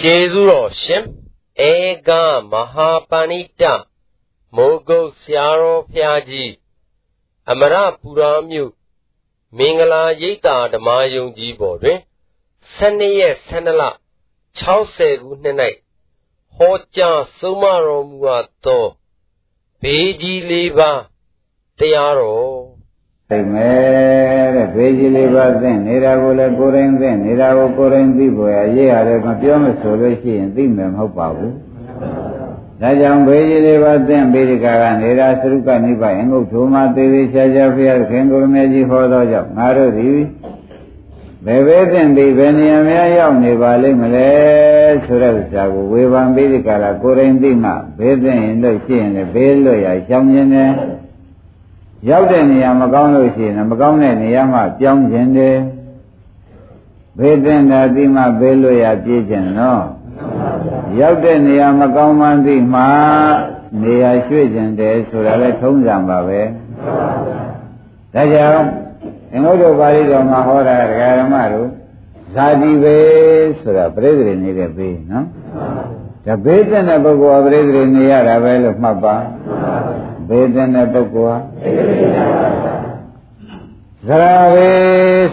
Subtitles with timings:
[0.00, 1.04] ကျေးဇူးတော်ရှင်
[1.68, 1.72] ဧ
[2.08, 2.10] က
[2.50, 3.62] မဟာပဏိတ
[4.56, 6.52] မိုးကုတ်ဆရာတော်ဖျားကြီး
[7.50, 8.72] အမရပူရာမြို့
[9.56, 11.98] မင်္ဂလာရိပ်သာဓမ္မယုံကြီးပေါ်တွင်
[12.78, 13.82] 12ရက်12လ
[14.62, 15.56] 60ခုနှစ်၌
[16.56, 18.86] ဟောကြားဆုံးမတော်မူအပ်သော
[19.82, 21.00] ဘေးကြီးလေးပါး
[21.78, 22.55] တရားတော်
[23.30, 31.54] သိမယ်တဲ့ဘေးကြီးလေးပါးသိနေတာကိုလည်းကိုယ်ရင်သိနေတာကိုကိုယ်ရင်သိပေါ်ရရေးရတယ်မပြောမဆိုလို့ရှိရင်သိမယ်မဟုတ်ပါဘူး
[32.80, 40.18] ဒါကြောင့်ဘေးကြီးလေးပါးသိဘေးဒီကာကနေတာသရုကနိဗ္ဗာန်အငုတ်ထုံမှာသေးသေးချာချာဖျားခင်ကိုရမေကြီးဟောသောကြောင့်ငါတို့သည်
[41.46, 44.28] ဘယ်ဘေးသိသည်ဘယ်နေရာများရောက်နေပါလိမ့်မလဲ
[45.04, 50.70] ဆိုတဲ့ဥစ္စာကိုဝေဖန်ပြီးဒီကလာကိုရင်သိမှဘေးသိရင်လို့ရှိရင်လည်းဘေးလွတ်ရရှောင်ခြင်းနဲ့
[52.08, 55.56] ရောက်တဲ့နေရာမကောင်းလို့ရှိရင်မကောင်းတဲ့နေရာမှာပြောင်းခြင်းတယ်
[57.18, 59.82] ဘေးသိတာသိမှဘေးလွတ်ရပြေးခြင်းနော်
[61.00, 62.82] ရောက်တဲ့နေရာမကောင်းမှန်းသိမှ
[63.82, 66.40] နေရာရွှေ့ခြင်းတယ်ဆိုတာလည်းထုံးစံပါပဲ
[68.14, 68.66] ဒါကြောင့်
[69.34, 71.68] င်္ဂုတ္တပါဠိတော်မှာဟောတာဒကာဓမ္မတို့
[72.34, 72.96] ဇာတိပဲ
[73.60, 75.26] ဆိုတာပြိဿတွေနေတဲ့ဘေးနော်
[76.26, 79.16] ဒါဘေးတဲ့ပုဂ္ဂိုလ်ကပြိဿတွေနေရတာပဲလို့မှတ်ပါ
[80.28, 81.40] ဘေးတဲ့ပုဂ္ဂိုလ်
[84.06, 84.68] ဟာဇရာပဲ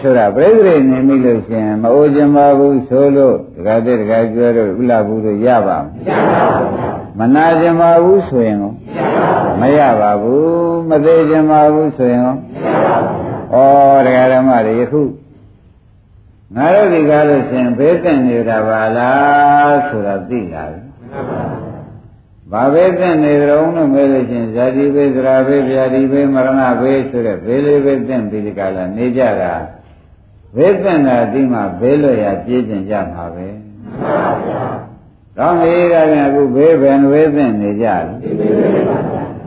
[0.02, 5.84] ဆိုတာပြိဿတွေနေမိလို့ရှင်မအိုခြင်းပါဘူးဆိုလို့ဒကာတဲ့ဒကာကျွဲတို့ဥလာဘူးတို့ရပါမ
[7.18, 8.72] မနာခြင်းပါဘူးဆိုရင်ရော
[9.60, 12.36] မရပါဘူးမသေးခြင်းပါဘူးဆိုရင်ရော
[13.54, 15.02] ဩတရားဓမ္မတွေယခု
[16.54, 20.83] ငါတို့ဒီကားလို့ရှင်ဘေးကင့်နေတာပါလားဆိုတာသိလာပြီ
[22.52, 29.54] ဘာဘေးကင့်နေကြုံလို့မဲလို့ရှင်ဇာတိဘေးသရာဘေးဗျာတိဘေးမရဏဘေးဆိုတဲ့ဘေးလေးဘေးကင့်ပြီးဒီကားလာနေကြတာ
[30.56, 34.62] ဘေးကင့်တာဒီမှာဘေးလွတ်ရပြေးကျင်ကြမှာပဲမှန်ပါဗျာ
[35.38, 38.14] ကောင်းပြီဒါပြန်အခုဘေးဘယ်ဝေးသင့်နေကြလဲ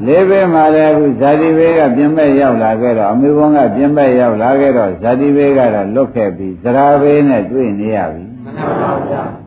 [0.05, 9.46] လေးဘေးမှာလည်းအခုဇာတိဘေးကပြင်းမဲ့ရောက်လာခဲ့တော့အမေဘုန်းကပြင်းမဲ့ရောက်လာခဲ့တော့ဇာတိဘေးကတော့လွတ်ခဲ့ပြီဇရာဘေးနဲ့တွေ့နေရပြီမှန်ပါဗျာ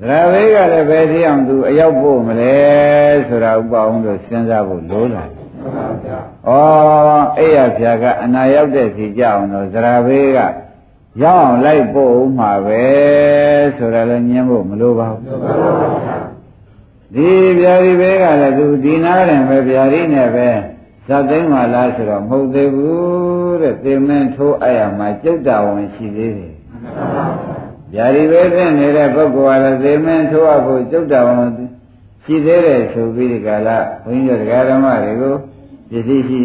[0.00, 2.56] ဇရာဘေးကလည်းဘယ်တိအောင်သူအရောက်ဖို့မလဲ
[3.28, 6.18] ဆိုတာဥပအောင်လို့စဉ်းစားဖို့လိုလာတယ်မှန်ပါဗျာ
[6.48, 10.38] ဩအဲ့ရဖြာကအနာရောက်တဲ့စီကြအောင်တော့ဇရာဘေးက
[11.22, 12.84] ရောက်အောင်လိုက်ပို့ဦးမှာပဲ
[13.76, 16.14] ဆိုတာလည်းညင်းဖို့မလိုပါဘူးမှန်ပါဗျာ
[17.14, 17.30] ဒီ
[17.60, 20.48] ဗျာဒီပဲကလည်းသူဒီနာတယ်ပဲဗျာဒီနဲ့ပဲ
[21.06, 26.54] ဇတ်သိမ်းပါလားဆိုတော့မဟုတ်သေးဘူးတဲ့သေမင်းထိုးအပ်ရမှာကြုတ်တာဝင်ရှိသေးတယ်
[27.94, 31.50] ဗျာဒီပဲဖြစ်နေတဲ့ပုဂ္ဂိုလ်ကလည်းသေမင်းထိုးအပ်ဖို့ကြုတ်တာဝင်
[32.24, 35.34] ရှိသေးတယ်ဆိုပြီးဒီကလာဘုန်းကြီးတို့ဓမ္မတွေကို
[35.90, 36.40] ပစ္စည်းရှိ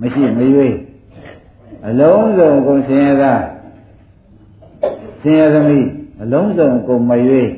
[0.00, 0.76] မရှိမရွေး
[1.88, 3.42] အလုံးစုံကုန်ဆင်းရဲသား
[5.20, 5.86] ဆင်းရဲသမီး
[6.22, 7.48] အလုံးစုံကုန်မရွေး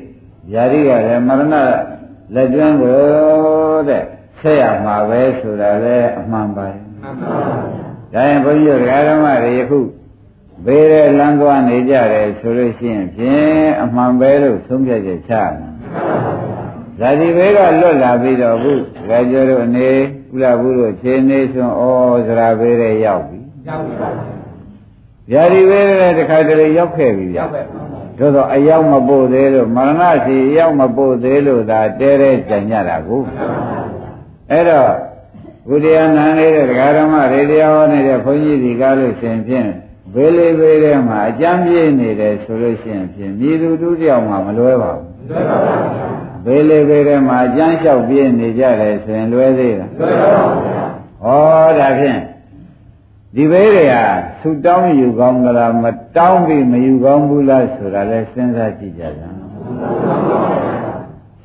[0.51, 1.55] ဗျာဒီကလည်းမရဏ
[2.33, 2.97] လက်ကျွမ်းကို
[3.89, 4.03] တဲ့
[4.39, 6.65] ဆက်ရမှာပဲဆိုတာလေအမှန်ပါ
[7.01, 7.35] မှန်ပါ
[8.13, 9.79] ဒါရင်ဘုန်းကြီးတို့ဓမ္မတွေယခု
[10.65, 15.73] ဘေးတဲ့လမ်းသွားနေကြတယ်ဆိုလို့ရှိရင်ဖြင့်အမှန်ပဲလို့သုံးဖြတ်ချက်ချရမယ်
[16.99, 18.79] ဇာတိဘေးကလွတ်လာပြီးတော့ခုဒ
[19.09, 19.89] ကာကျော်တို့အနေ
[20.33, 21.83] ဥလာဘူးတို့ခြေနေဆွန်းဩ
[22.27, 24.09] ဇရာဘေးတဲ့ရောက်ပြီရောက်ပြီပါ
[25.31, 27.81] ဗျာဒီဘေးတဲ့တခါတလေရောက်ခဲ့ပြီရောက်ခဲ့ပါ
[28.19, 33.21] သို့တော့အရောက်မပို့သေးလို့မရဏစီအရောက်မပို့သေးလို့သာတဲတဲကြံကြတာကို
[34.51, 34.89] အဲ့တော့
[35.69, 39.69] ဘုရားနန်းလေးတဲ့ဒကာဓမ္မရေတရားဟောနေတဲ့ဘုန်းကြီးဒီကားလို့ရှင်ဖြင့်
[40.13, 46.13] ဘေးလေးဘေးထဲမှာအကြမ်းပြေးနေတယ်ဆိုလို့ရှိရင်ဖြင့်မြည်သူတူတယောက်မှမလွဲပါဘူးလွဲပါဘူး
[46.45, 50.57] ဘေးလေးဘေးထဲမှာအကြမ်းလျှောက်ပြေးနေကြတယ်ဆိုရင်လွဲသေးလားလွဲပါဘူး
[51.23, 52.19] ဟောဒါဖြင့်
[53.35, 53.95] ဒီဘေးတွေက
[54.41, 55.85] သူတောင်းယူကောင်းကြလားမ
[56.15, 59.37] တောင်းပြီးမယူကောင်းဘူးလားဆိုတာလဲစဉ်းစားကြည့်ကြစမ်း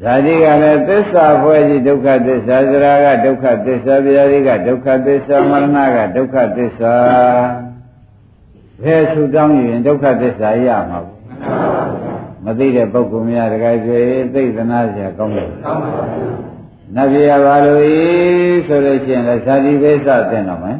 [0.02, 6.94] ဇာတိကလည်းသစ္စာဖွဲ့ကြီးဒုက္ခသစ္စာဇရာကဒုက္ခသစ္စာဗျာတိကဒုက္ခသစ္စာမရဏကဒုက္ခသစ္စာ
[8.84, 11.19] ဘယ်သူတောင်းယူရင်ဒုက္ခသစ္စာရမှာဘူး
[12.44, 13.98] မသိတဲ့ပုဂ္ဂိုလ်များတကယ်ကျေ
[14.34, 16.59] သိသနာစရာကောင်းတယ်ကောင်းပါဘူး
[16.95, 17.97] နတ်ပြည်ရပါလို့ဤ
[18.66, 20.78] ဆိုလို့ရှိရင်လည်းဇာတိပဲစသင်တော့မယ်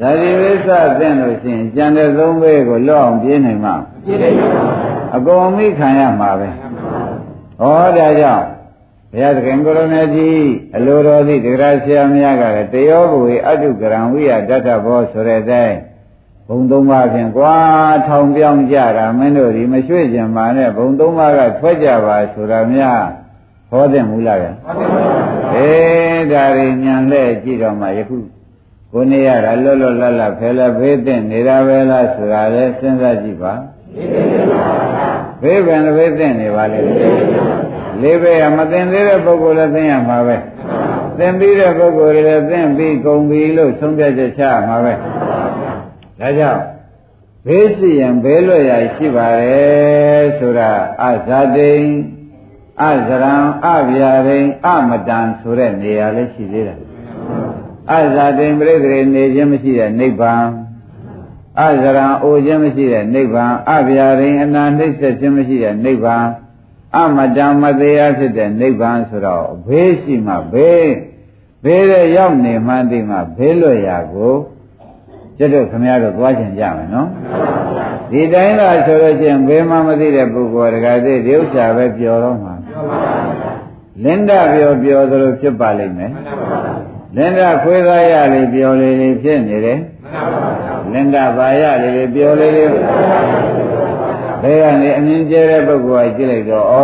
[0.00, 4.74] ဇာတိဝိသသင့်လို့ရှိရင်ကြံတဲ့သုံးဘဲကိုလွတ်အောင်ပြေးနိုင်မှာပြေးနိုင်ပါဘူး
[5.16, 6.48] အကုန်မိခံရမှာပဲ
[7.60, 8.46] ဟောဒါကြောင့်
[9.12, 10.44] ဘုရားသခင်ကိုရမေကြီး
[10.76, 15.78] အလိုတော်သည့်တရားဆရာများကလည်းတယောဘဝေအတုကရံဝိယတတ္ထဘောဆိုတဲ့အတိုင်း
[16.52, 17.54] ဘုံသုံးပါးဖြင့်ကွာ
[18.06, 23.02] ထောင်ပြောင်းကြတာမင်းတို့ဒီမရွှေ့ကြပါနဲ့ဘုံသုံးပါးကထွက်ကြပါဆိုတာများ
[23.70, 24.52] ဟောတဲ့မူလားဗျာ
[25.54, 28.16] အေးဒါရီညံလဲကြည့်တော့မှယခု
[28.92, 33.52] ကိုနေရတာလွတ်လွတ်လပ်လပ်ဖယ်လဖေးတဲ့နေတာပဲလားဆိုတာလဲစဉ်းစားကြည့်ပါ
[35.42, 36.86] ဘေးဘယ်နှဘေးသင့်နေပါလိမ့်
[38.02, 40.36] လေးဘေးကမသိသေးတဲ့ပုဂ္ဂိုလ်လည်းသိရမှာပဲ
[41.18, 44.94] သင်ပြီးတဲ့ပုဂ္ဂိုလ်တွေလည်းသင်ပြီးကုန်ပြီလို့ဆုံးဖြတ်ချက်ချမှာပဲ
[46.20, 46.62] ဒါကြောင့်
[47.46, 50.70] ဘေးရှိရင်ဘေးလွတ်ရာရှိပါတယ်ဆိုတာ
[51.04, 51.86] အဇာတိန်
[52.82, 53.34] အဇရံ
[53.66, 56.78] အဗျာရိန်အမတန်ဆိုတဲ့နေရာလည်းရှိသေးတယ်
[57.92, 60.44] အဇာတိန်ပြိတ္တိနေခြင်းမရှိတဲ့နိဗ္ဗာန်
[61.62, 66.26] အဇရံအိုခြင်းမရှိတဲ့နိဗ္ဗာန်အဗျာရိန်အနာနှိစ္စခြင်းမရှိတဲ့နိဗ္ဗာန်
[66.96, 70.90] အမတန်မသေးဖြစ်တဲ့နိဗ္ဗာန်ဆိုတော့ဘေးရှိမှဘေး
[71.64, 74.34] ဘေးတဲ့ရောက်နေမှသိမှဘေးလွတ်ရာကို
[75.40, 77.08] ကျွတ်တို့ခမရတို့သွားချင်ကြမယ်နော်
[78.10, 82.54] ဒီတိုင်းသာဆိုလို့ချင်းဘေးမှမသိတဲ့ပုဂ္ဂိုလ်တကယ်သိဒီဥစ္စာပဲပျော်တော့မှာ
[84.04, 86.12] လင်းဒပျော်ပျော်သလိုဖြစ်ပါလိမ့်မယ်
[87.16, 89.80] လင်းဒခွေးသားရလေးပျော်လေးလေးဖြစ်နေတယ်
[90.92, 92.70] လင်းဒဘာရလေးလေးပျော်လေးလေး
[94.42, 96.76] ဘယ်ကနေအမြင်ကျဲတဲ့ပုဂ္ဂိုလ်ကကြည့်လိုက်တော့ဩ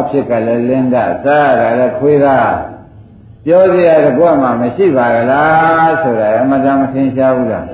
[0.00, 2.69] အဖြစ်ကလည်းလင်းဒစားရတာလည်းခွေးသား
[3.44, 7.66] ပြောစရာတကွမှမရှိပါကလားဆိုတာအမှန်တမ်းမထင်ရှားဘူးလား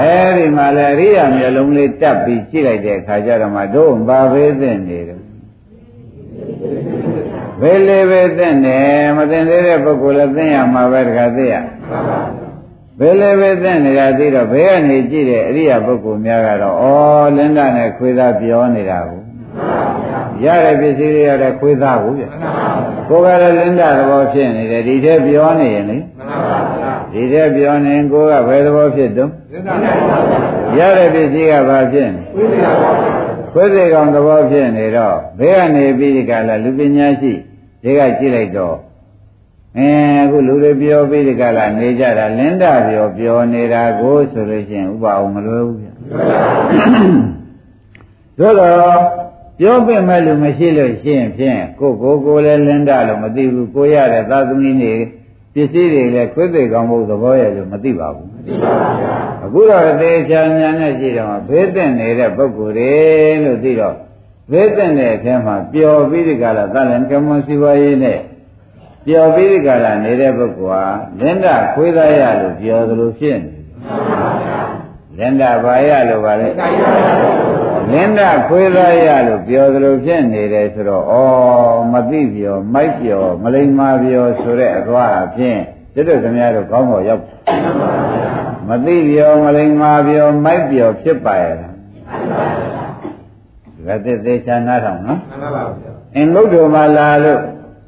[0.00, 5.20] အဲဒီမှာလေအရိယာမျိုးလုံးလေးတက်ပြီးကြည့်လိုက်တဲ့အခါကျတော့မှတို့ဘာပဲသိနေတယ်
[7.60, 8.78] ဘယ်လေပဲသိနေ
[9.16, 11.54] မသိသေးတဲ့ပုဂ္ဂိုလ်လည်းသိရမှာပဲတခါသိရ
[12.98, 16.84] ဘယ်လေပဲသိနေတာသိတော့ဘယ်ကနေကြည့်တဲ့အရိယာပုဂ္ဂိုလ်များကတော့ဩ
[17.36, 19.22] လင်းဒနဲ့ခွေးသားပြောနေတာကို
[20.44, 22.24] ရတဲ့ပစ္စည်းတွေရတဲ့ခွေးသားကိုဗျ
[23.08, 25.98] ကိုယ်ကလည်းလင်းဒသဘောဖြစ်နေတယ်ဒီထဲပြောနေရင်လေ
[27.12, 29.32] ဒီထဲပြောနေကိုယ်ကဘယ်သဘောဖြစ်တုံး
[30.78, 32.22] ရတဲ့ပစ္စည်းကဘာဖြစ်နေ
[33.52, 37.32] ခွေးသေးကောင်သဘောဖြစ်နေတော့ဘေးကနေပြီးဒီကလာလူပညာရှိ
[37.82, 38.76] တွေကကြည့်လိုက်တော့
[39.78, 39.88] အဲ
[40.22, 45.88] အခုလူတွေပြောပြီးဒီကလာနေကြတာလင်းဒပြောပြောနေတာကိုဆိုလို့ရှိရင်ဥပအောင်မလွယ်ဘူးဗျ
[48.38, 49.21] သို့တော့
[49.58, 54.92] ပြောပြမဲ့လူမရှိလို့ရှိရင်ဖြင့်ကိုကိုကိုလည်းလင်းတာလို့မသိဘူးကိုရတဲ့သာသမီနေ
[55.54, 62.92] ပစ္စည်းတွေလည်းခွေးသိကောင်မှုသဘောရဲ့လို့မသိပါဘူးမသိပါဘူးအခုတော့အသေးချာညာနဲ့ရှိတော့ဘေးတဲ့နေတဲ့ပုဂ္ဂိုလ်တွေ
[63.44, 63.96] လို့သိတော့
[64.50, 68.18] ဘေးတဲ့တဲ့အထဲမှာပျော်ပြီးဒီကလာသလန်ကမွန်စီဝါရေးနဲ့
[69.06, 70.84] ပျော်ပြီးဒီကလာနေတဲ့ပုဂ္ဂိုလ်ဟာ
[71.20, 73.52] လင်းတာခွေးသားရလို့ပျော်သလိုဖြစ်နေ
[75.18, 76.48] လင်းတာဘာရလို့ပါလဲ
[77.92, 81.14] လင်းတာခွေးသားရလို့ပြောသလိုဖြစ်နေတယ်ဆိုတော့ဩ
[81.92, 85.58] မသိပြောမိုက်ပြောမလိမ္မာပြောဆိုတဲ့အသွားအဖြစ်
[85.94, 87.22] ကျွတ်တို့ခင်ဗျားတို့ကောင်းပေါ်ရောက်
[88.68, 91.72] မသိပြောမလိမ္မာပြောမိုက်ပြောဖြစ်ပါရဲ့လား
[93.86, 97.40] ဒါသက်သေးချာနားထောင်နော်မှန်ပါပါဗျာအင်္ဂုတ္တမှာလာလို့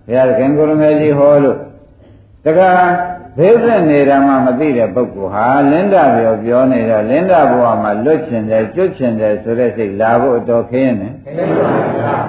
[0.07, 1.59] ဘုရားခင်ကိုရမေကြီးဟောလို့
[2.45, 2.71] တခါ
[3.39, 11.09] ဘိသက်နေဓမ္မမသိတဲ့ပုဂ္ဂိုလ်ဟာလင်းတာပြောပြောနေတော့လင်းတာဘဝမှာလွတ်ချင်တယ်ကျွတ်ချင်တယ်ဆိုတဲ့စိတ်လာဖို့တော်ခင်းနေ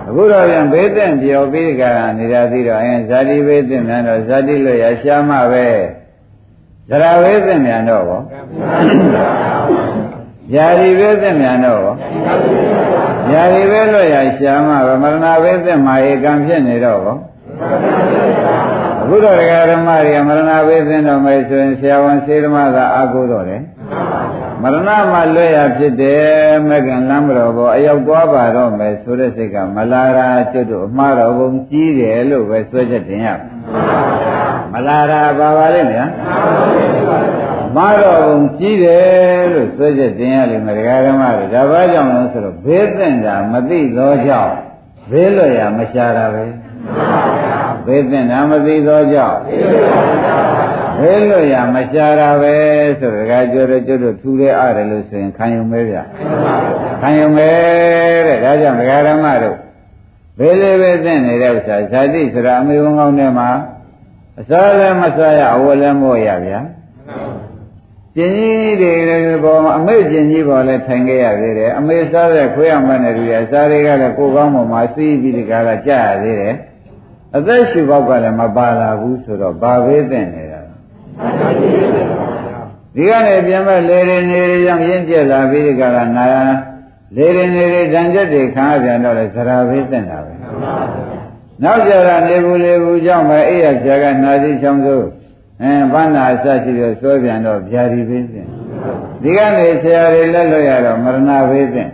[0.08, 5.68] အခုတော့ပြန်ဘိသက်ပြောပြီးကြတာနေတာသိတော့အင်းဇာတိဘိသက်မြန်တော့ဇာတိလွတ်ရရှာမှပဲ
[6.90, 8.22] ဇရာဘိသက်မြန်တော့ဘော
[10.54, 11.94] ဇာတိဘိသက်မြန်တော့ဘော
[13.30, 17.16] ဇာတိဘိလွတ်ရရှာမှပဲမရဏဘိသက်မှာဧကံဖြစ်နေတော့ဘော
[19.06, 23.62] အခုတော့ဒကာဓမ္မတွေကမရဏဘေးသင်တော်မယ်ဆိုရင်ဆရာဝန်စေဓမ္မသာအာကိုတော့တယ်
[24.62, 33.28] မရဏမှာလွဲ့ရဖြစ်တယ်မကင်လမ်းမတော်ဘောအရောက်သွားပါတော့မယ်ဆိုတဲ့စိတ်ကမလာရာကျွတ်တို့အမှားတော်ဘုံကြီးတယ်လို့ပဲဆွဲချက်တင်ရ
[34.74, 36.08] မလာရာပါပါလိမ့်မယ်
[37.76, 44.54] မာတော်ဘုံကြီးတယ်လို့ဆွဲချက်တင်ရလိမ့်မယ်ဒကာဓမ္မတွေဒါဘာကြောင့်လဲဆိုတော့ဘေးသင်တာမသိသောကြောင့်
[45.12, 46.46] ဘေးလွတ်ရမရှာတာပဲ
[47.86, 49.40] ဘေးသင်တာမသိသောကြောင့်
[51.00, 52.56] ဘေးလွတ်ရမရှာတာပဲ
[53.00, 55.98] ဆိုတော့ဒကာကျော်တို့ကျွတ်တို့ထူတဲ့အားတယ်လို့ဆိုရင်ခံယုံမဲဗျ
[57.02, 57.50] ခံယုံမဲ
[58.28, 59.58] တဲ့ဒါကြောင့်ဒကာဓမ္မတို့
[60.40, 63.50] ဘေးလေးပဲသင်နေတဲ့ဥစ္စာဇာတိဆိုတာအမေဝန်ကောင်းထဲမှာ
[64.40, 66.60] အစားလည်းမစားရအဝတ်လည်းမို့ရဗျာ
[68.16, 68.94] ကျင်ကြီးတွေ
[69.44, 76.56] ပေါ်မှာအမေကျင်ကြီးပေါ်လဲထိုင်ခဲ့ရသေးတယ်အမေစားတဲ့ခွေးအောင်မနဲ့တူရစားတွေကလည်းကိုယ်ကောင်းပေါ်မှာစီးပြီးဒီကားကကြာရသေးတယ်
[77.38, 80.60] အသက်ရှူပေါက်ကလည်းမပါလာဘူးဆိုတော့ဘာပဲသင့်နေတာ
[82.96, 86.26] ဒီကနေပြန်မဲ့လေရင်နေရောင်ရင်းကျက်လာပြီးဒီကားကနာ
[87.16, 90.34] လေရင်နေတွေဓာန်ချက်တွေခံရပြန်တော့လေဇရာပဲသင့်တာပဲ
[91.64, 95.08] နောက်ကြတာနေဘူးလေဘူးကြောင့်ပဲအိရဆရာကနာစီချောင်းစိုး
[95.62, 98.48] အဲဘာနာအစရှိတော့စွဲပြန်တော့ဗျာဒီပဲသင့်
[99.22, 101.90] ဒီကနေဆရာတွေလက်လွတ်ရတော့မရဏပဲသင့်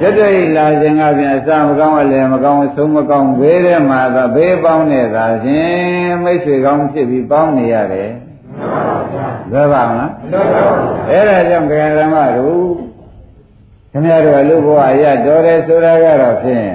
[0.00, 8.10] ကျွတ်တွေ့လာခြင်းကပြန်အစမကောင်းအလယ်မကောင်းဆုံးမကောင်းဘေးထဲမှာသာဘေးပေါင်းနေတာချင်းမိတ်ဆွေကောင်းဖြစ်ပြီးပေါင်းနေရတယ်
[9.50, 10.12] လွယ်ပါမလား
[11.10, 12.64] အဲ့ဒါကြောင့်ကံဓမ္မတို့
[13.90, 16.68] ခင်ဗျားတို့ကလူဘဝရတော်တယ်ဆိုတာကတော့ဖြင့်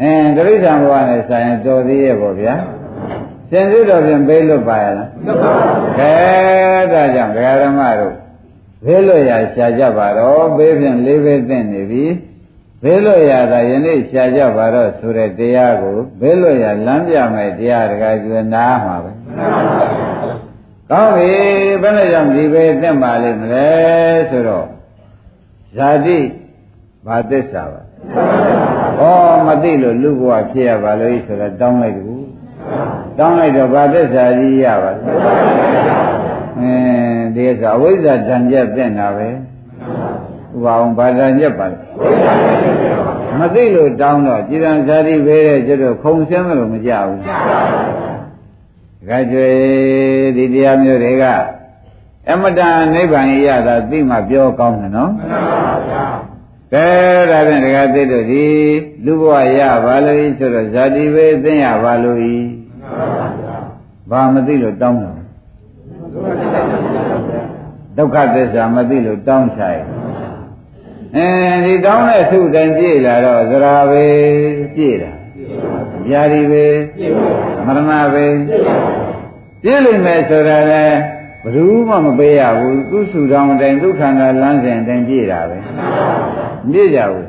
[0.00, 2.54] အင်းတိရစ္ဆာန်ဘဝနဲ့ဆိုင်တော်သေးရဲ့ပေါ့ဗျာ
[3.50, 6.14] စင်စစ်တော်ပြင်ဘေးလွတ်ပါရလားလွတ်ပါဘူးခဲ
[6.92, 8.14] ဒါကြောင့်ဒကာဓမ္မတို့
[8.86, 12.04] ဘေးလွတ်ရရှာကြပါတော့ဘေးဖြင့်လေးဘေးသိမ့်နေပြီ
[12.82, 19.10] ဘေးလွတ်ရတာယနေ့ရှာကြပါတော့ဆိုတဲ့တရားကိုဘေးလွတ်ရလမ်းပြမယ်တရားဒကာကျွေးနားမှာပဲ
[20.90, 21.30] ကောင်းပြီ
[21.82, 23.68] ဘယ်နဲ့ကြောင့်ဒီဘေးသိမ့်ပါလိမ့်မလဲ
[24.30, 24.66] ဆိုတော့
[25.76, 26.18] ဇာတိ
[27.06, 27.82] ဘာသစ္စာပါ
[29.00, 29.02] ဩ
[29.46, 32.14] မသိလို့လူဘဝဖြစ်ရပါလို့ဆိုတော့တောင်းလိုက်ကူ
[33.18, 35.00] တောင်းလိုက်တော့ဘာသစ္စာကြီးရပါလဲ
[36.58, 39.28] အင်းဒီကအဝိဇ္ဇာတန်ကြက်တဲ့နာပဲ
[40.56, 41.76] ဥပအောင်ဘာတန်ကြက်ပါလဲ
[43.38, 47.20] မသိလို့တောင်းတော့ကြည်တံဇာတိပဲတဲ့ကျတော့ခုံဆင်းမလို့မကြဘူး
[49.32, 49.48] ကြွေ
[50.36, 51.24] ဒီတရားမျိုးတွေက
[52.30, 56.04] အမတန်နိဗ္ဗာန်ရတာသိမှပြောကောင်းတယ်နော်မှန်ပါဗျာ
[56.72, 56.86] ကဲ
[57.30, 58.44] ဒါဖြင့်တခါသိတို့ဒီ
[59.04, 62.34] လူဘဝရပါလို့ဆိုတော့ဇာတိပဲသိရပါလို့ဤ
[64.10, 65.16] ဘာမသိလို့တောင်းတယ်
[67.96, 69.80] ဒုက္ခသစ္စာမသိလို့တောင်းချင်
[71.14, 71.28] အဲ
[71.64, 74.06] ဒီတောင်းတဲ့သူတိုင်းပြည့်လာတော့သရာပဲ
[74.74, 75.12] ပြည့်တာ
[76.10, 76.64] ญาတိပဲ
[77.66, 78.24] မရဏပဲ
[79.62, 80.84] ပြည့်လိမ့်မယ်ဆိုတာလဲ
[81.42, 87.26] ဘယ်သူမှမပေးရဘူးသူ့ဆူတောင်းတိုင်းဒုက္ခန္တာလမ်းစဉ်တိုင်းပြည့်တာပဲမပြည့်ကြဘူး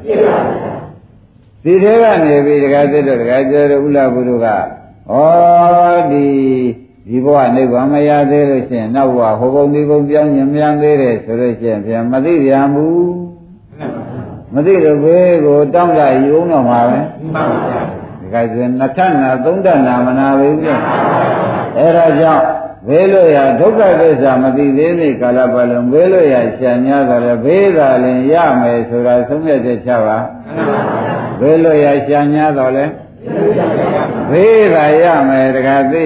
[1.63, 5.17] ဒီထဲကနေပြီးတခါသစ်တော့တခါကျတော့ဥလာဘုရုကဩ
[6.11, 6.25] ဒီ
[7.07, 13.26] ဒီဘဝနိဗ္ဗာန်မရသေးလို့ရှိရင်နောက်ဘဝဟိုဘုံဒီဘုံပြောင်းညံမြန်သေးတယ်ဆိုလို့ရှိရင်ပြန်မသိရဘူး
[14.53, 17.81] မသိတော့ဘေးကိုတောင်းတယူအောင်တော့မှာပဲမှန်ပါဗျာ
[18.19, 20.69] ဒီကဲဆိုနှစ်ထပ်နာသုံးထပ်နာမနာပဲပြ
[21.77, 22.45] အဲ့ဒါကြောင့်
[22.87, 30.17] ဘေးလို့ရဒုက္ခသစ္စာမသိသေးသေးကာလပတ်လုံးဘေးလို့ရရှာညာတယ်လေဘေးသာလင်ရမယ်ဆိုတာသုံးရတဲ့ချပါ
[31.39, 32.85] ဘေးလို့ရရှာညာတော့လေ
[34.31, 36.05] ဘေးသာရမယ်တခါသိ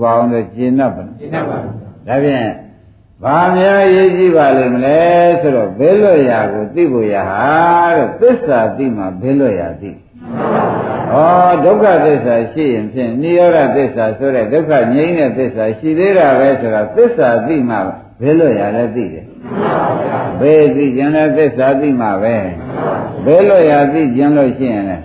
[0.00, 2.46] ဘာအောင်လဲကျင့်납ပါကျင့်납ပါဒါဖြင့်
[3.24, 5.00] ဘာများရေးကြည့်ပါလိမ့်မလဲ
[5.40, 7.46] ဆိုတော့ဘေးလွတ်ရာကိုသိဖို့ရဟာ
[7.96, 9.90] တဲ့သစ္စာသိမှဘေးလွတ်ရာသိ
[11.12, 11.16] ဩ
[11.64, 17.76] ဒုက္ခသစ္စာရှိရင်ဖြင့်နိရောဓသစ္စာဆိုတဲ့ဒုက္ခငြိမ်းတဲ့သစ္စာရှိသေးတာပဲဆိုတာသစ္စာသိမှ
[18.20, 19.26] ဘယ်လိုရလဲသိတယ်
[20.40, 22.36] ဘယ်သိကျင်လဲသစ္စာသိမှပဲ
[23.24, 24.96] ဘယ်လိုရသိကျင်လို့ရှိရင်လဲ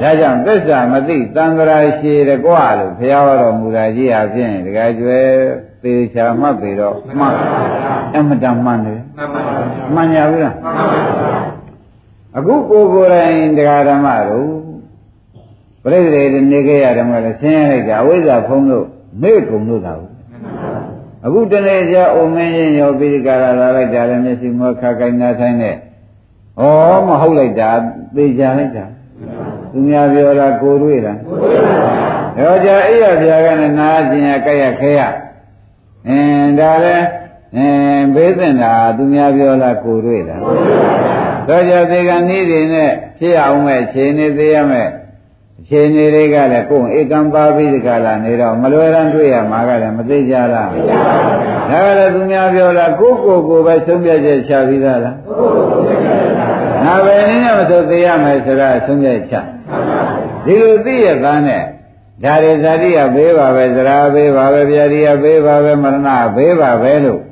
[0.00, 5.20] ဒါကြောင့်သစ္စာမသိတန်ត្រာရှိတကွလို့ဘုရားတော်မူတာကြီးအဖြစ်တကယ်ကျွဲ
[5.86, 7.32] သေချာမှတ်ပြီတော့မှန်
[8.14, 11.02] အမတန်မှန်တယ်မှန်ပါဗျာမှန်ရဘူးလားမှန်ပါဗျာ
[12.36, 14.48] အခုကိုယ်ကိုယ်တိုင်တရားဓမ္မတို့
[15.82, 18.86] ပြိတ္တိနေခဲ့ရတယ်မဟုတ်လားဆင်းရဲလိုက်တာအဝိဇ္ဇာဖုံးလို့
[19.22, 20.10] မေ့ကုန်လို့တာဘူး
[21.24, 25.74] အခုတနေ့ကျအိုမင်းရင်ရောပိရိကာရလာလိုက်တာလည်းမျက်စိမောခကိုင်းနာဆိုင်နဲ့
[26.60, 26.62] ဩ
[27.06, 27.70] မဟုတ်လိုက်တာ
[28.16, 28.84] သေချာလိုက်တာ
[29.72, 31.82] သူများပြောတာကိုတွေ့တာကိုတွေ့ပါ
[32.36, 35.00] ဘူးတော့ကြအိရပြာကနဲ့နာကျင်ရကြက်ရခဲရ
[36.08, 37.06] အင်းဒါလည်း
[37.56, 44.88] အင်းဘေးသင်တာသူများပြောလားကိုတွေ့တာကိုတွေ့ပါဘူးတော့ကြသေကနည်းတွေနဲ့ဖြစ်အောင်မဲ့ခြေနေသေးရမဲ့
[45.68, 51.14] ခြေနေတွေကလည်းကိုယ်ဧကံပါပြီးဒီကလာနေတော့မလွယ်ရန်တွေ့ရမှာကလည်းမသိကြလားသိပါပါ
[51.68, 55.16] ဘုရားဒါကလည်းသူများပြောလားကိုယ့်ကိုယ်ကိုပဲဆုံးဖြတ်ချက်ချပြီးသားလား
[56.84, 59.46] ငါပဲနည်းနဲ့မဆိုသိရမယ်ဆိုတာဆုံးဖြတ်ချက်
[60.44, 61.62] ဒီလိုသိရသားနဲ့
[62.24, 67.22] ဒါရီဇာတိကဘေးပါပဲသရာဘေးပါပဲဗျာဒီကဘေးပါပဲမရဏဘေးပါပဲလို့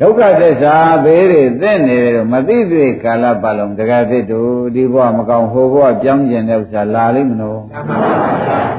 [0.00, 0.74] ဒုက္ခသစ္စာ
[1.04, 7.60] ဘေးတွေသိနေတယ်မသိသေးကာလပတ်လုံးတကယ်သိတို့ဒီဘဝမကောင်းဟိုဘဝပြောင်းကျင်တဲ့ဥစ္စာလာလိမ့်မလို့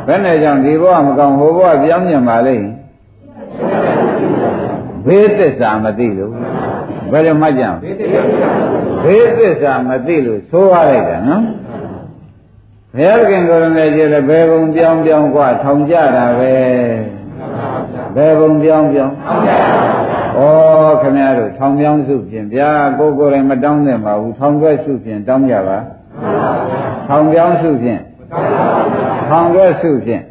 [0.07, 2.67] ဘယ်နဲ့ကြောင့်ဒီဘဝမကောင်းဟိုဘဝပြောင်းကျင်ပါလိမ့်
[5.05, 6.31] ဘေးသစ္စာမသိလို့
[7.11, 7.69] ဘယ်လိုမှကြံ
[9.03, 11.43] ဘေးသစ္စာမသိလို့သိုးရလိုက်တာနော်
[12.96, 16.54] ဘုရားခင်ကိုယ်တော်နဲ့ကြည့်လဲဘယ်ဘုံပြောင်းပြောင်းกว่าထောင်ကြတာပဲ
[18.14, 19.88] ဘယ်ဘုံပြောင်းပြောင်းထောင်ကြတာ
[20.38, 20.42] ဩ
[21.02, 25.78] ခင်ဗျားတို့ထောင်ပြောင်းစုဖြင့်ဗျာကိုကိုယ်တိုင်မတောင်းနဲ့ပါဘူးထောင်ကျွဲစုဖြင့်တောင်းကြပါ
[27.08, 28.00] ထောင်ပြောင်းစုဖြင့်
[29.28, 30.22] ထောင်ကျွဲစုဖြင့်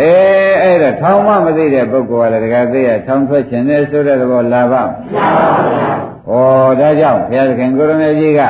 [0.00, 5.70] အေးအဲ့ဒါထောင်မမသိတဲ့ပုဂ္ဂိုလ်ကလည်းတကယ်သိရထောင်ထွက်ခြင်းနဲ့ဆိုတဲ့သဘောလာပါ့မလား
[6.30, 8.42] ဩဒါကြောင့်ဘုရားသခင်ကိုရမေကြီးက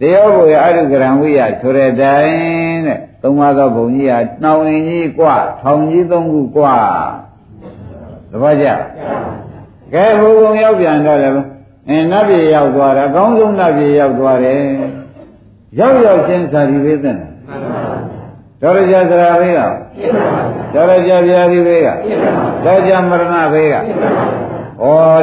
[0.00, 6.76] တရားဘုရားအရုကရံဝိယဆိုတဲ့တိုင်တဲ့သုံးပါးသောဘုံကြီးဟာနှောင်ရင်ကြီးกว่าထောင်ကြီးသုံးခုกว่า
[8.30, 8.66] သဘောကျ
[9.92, 11.46] ကဲဘုံဘုံရောက်ပြန်တော့လည်း
[11.88, 14.62] အင်းနတ်ပြည်ရောက်သွားတာအကောင်းဆုံးနတ်ပြည်ရောက်သွားတယ်
[15.78, 17.26] ရောက်ရောက်ချင်းသာဒီဝေသနာ
[18.62, 19.60] တော်ရကြသရာဘေးက
[20.74, 21.88] တော်ရကြဗျာဒီဘေးက
[22.64, 23.74] တော်ကြမရဏဘေးက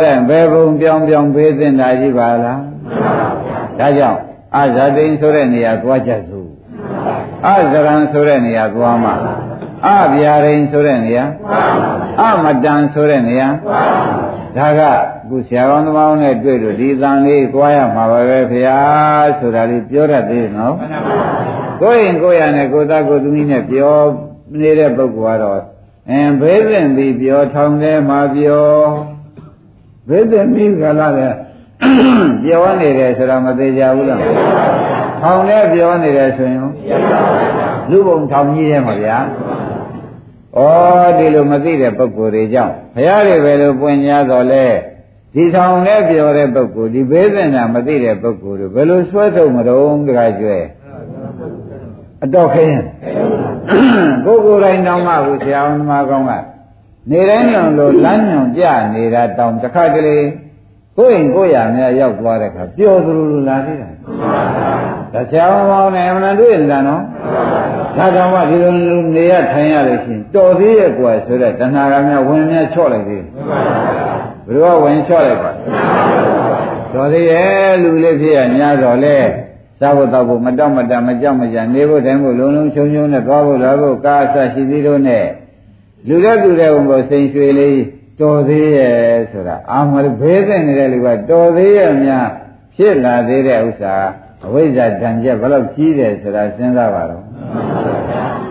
[0.04, 2.60] တဲ့ဘယ်ဘုံပြောင်းပြောင်းဖေးစင်တာကြီးပါလား
[3.80, 4.20] ဒါကြောင့်
[4.59, 6.41] အဇာတိန်ဆိုတဲ့နေရာသွားချက်စု
[7.49, 9.15] အဇရံဆိုတဲ့နေရာသွားမှာ
[9.87, 11.25] အဗျာရိန်ဆိုတဲ့နေရာ
[12.21, 13.49] အမတန်ဆိုတဲ့နေရာ
[14.57, 14.81] ဒါက
[15.29, 18.81] ခုဆရာကောင်းသမားနဲ့တွေ့လို့ဒီတန်လေးသွားရမှာပါပဲခင်ဗျာ
[19.39, 20.75] ဆိုတာလေးပြောတတ်သေးနော်
[21.81, 23.95] ကိုယ်ရင်ကိုယ်ရနဲ့ကိုယ်သားကိုယ်သမီးနဲ့ပြော
[24.61, 25.63] နေတဲ့ပုဂ္ဂိုလ်ကတော့
[26.11, 28.67] အင်းဘေးပင်ပြီးပြောထောင်ထဲမှာပြော
[30.09, 31.35] ဘေးပင်ပြီးကလာတဲ့
[32.45, 34.21] ပြောနေတယ်ဆိုတာမသေးကြဘူးလား
[35.21, 36.61] ထောင်ထဲပြောနေတယ်ဆိုရင်
[37.91, 39.19] လူပုံထောင်ကြီးရဲ့မှာဗျာ
[40.57, 40.61] ဩ
[41.19, 44.65] ဒီလိုမသိတဲ့ပုဂ္ဂိုလ်တွေကြောင့်ဘုရားတွေပဲလို့ပွင့်냐တော့လဲ
[45.35, 50.59] ဒီထောင်ထဲပြောတဲ့ပုဂ္ဂိုလ်ဒီဘေးပင်တာမသိတဲ့ပုဂ္ဂိုလ်တွေဘယ်လိုဆွဲထုတ်မတော့တခါကျွဲ
[52.25, 52.79] အတော့ခင်း
[54.25, 56.33] ကိုယ်ကိုယ်တိုင်တောင်းမှဘူးဆရာအောင်သမားကောင်းက
[57.11, 58.65] နေတိုင်းညွန်လို့လမ်းညွန်ကြ
[58.95, 60.25] နေတာတောင်းတစ်ခါကလေး
[60.99, 63.89] ကိုယ်ရင်ကိုယ်ရများရောက်သွားတဲ့ခါပျော်သလိုလိုလာသေးတာ
[65.13, 67.03] ဒါဆရာအောင်ကောင်းနဲ့အမှန်တွေ့နေတာနော်
[67.97, 73.25] ဒါကြောင့်မှဒီလိုလူနေရထိုင်ရလို့ရှိရင်တော်သေးရဲ့ကွယ်ဆိုတဲ့တဏှာကများဝင်များချော့လိုက်သေး
[74.47, 75.51] ဘယ်တော့ဝင်ချော့လိုက်ပါ
[76.93, 79.17] တော်သေးရဲ့လူလေးဖြစ်ရညာတော်လဲ
[79.81, 85.25] စားဖို့တောက်ဖို့မတောက်မတမကြောက်မကြနေဖို့တိုင်းဖို့လုံးလုံးချုံချုံနဲ့သွားဖို့လာဖို့ကားအဆရှိသေးတော့နဲ့
[86.09, 87.79] လူတဲ့လူတဲ့ဘုံကိုစိန်ရွှေလေး
[88.21, 92.27] တော်သေးရဲ့ဆိုတာအာမလို့ဘေးသိနေတဲ့လူကတော်သေးရဲ့များ
[92.75, 93.95] ဖြစ်လာသေးတဲ့ဥစ္စာ
[94.47, 97.23] အဝိဇ္ဇာတန်ကျက်ဘယ်လောက်ကြီးတယ်ဆိုတာစဉ်းစားပါတော့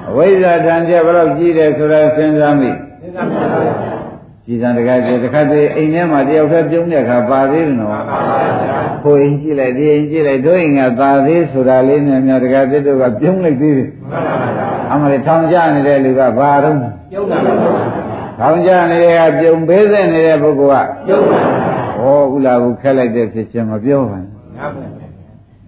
[0.10, 4.03] အဝိဇ္ဇာတန်ကျက်ဘယ်လောက်ကြီးတယ်ဆိုတာစဉ်းစားမိစဉ်းစားပါဘူး
[4.46, 16.75] ကြည်စံတကားကျေတခါတည်းအိမ်ထဲမှာတယောက်တည်းပြုံးတဲ့အခါပါသေးတယ်နော်ပါပါဗျာကိုအိမ်ကြည့်လိုက်ဒီအိမ်ကြည့်လိုက်တို့အိမ်ကသာသေးဆိုတာလေးနဲ့များတကားတည်းတို့ကပြုံးလိုက်သေးတယ်မှန်ပါဗျာအမှန်ထောင်ကြနေတဲ့လူကဘာတော့
[17.12, 18.02] ပြုံးတာပါ
[18.39, 21.63] ဗျာထောင်ကြနေတဲ့ကပြုံးပေးတဲ့နေတဲ့ပုဂ္ဂိုလ်ကပြုံးပါဗျာ
[21.97, 25.03] ဟောဥလာဘူးခက်လိုက်တဲ့ဖြစ်ချင်းမပြောပါနဲ့မှန်ပါ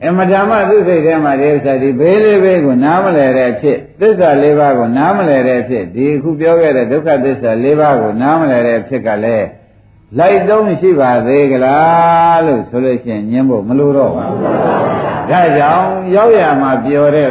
[0.03, 9.47] အမဓမ္မသူစိတ်ထဲမှာဒီဥစ္စာဒီဘေးလေးဘေးကိုနားမလဲတဲ့ဖြစ်သစ္စာလေးပါးကိုနားမလဲတဲ့ဖြစ်ဒီအခုပြောခဲ့တဲ့ဒုက္ခသစ္စာလေးပါးကိုနားမလဲတဲ့ဖြစ်ကလည်း
[10.19, 14.27] လိုက်သုံးရှိပါသေးကလားလို့ဆိုလို့ရှိရင်ညင်းဖို့မလိုတော့ဘူး။
[15.29, 17.29] ဒါကြောင့်ရောက်ရမှာပြောတဲ့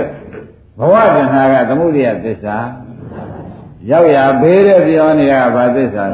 [0.78, 2.56] ဘဝတဏှာကသမှုရိယသစ္စာ
[3.90, 6.04] ရောက်ရဘေးတဲ့ပြောနေတာကဘာသစ္စာ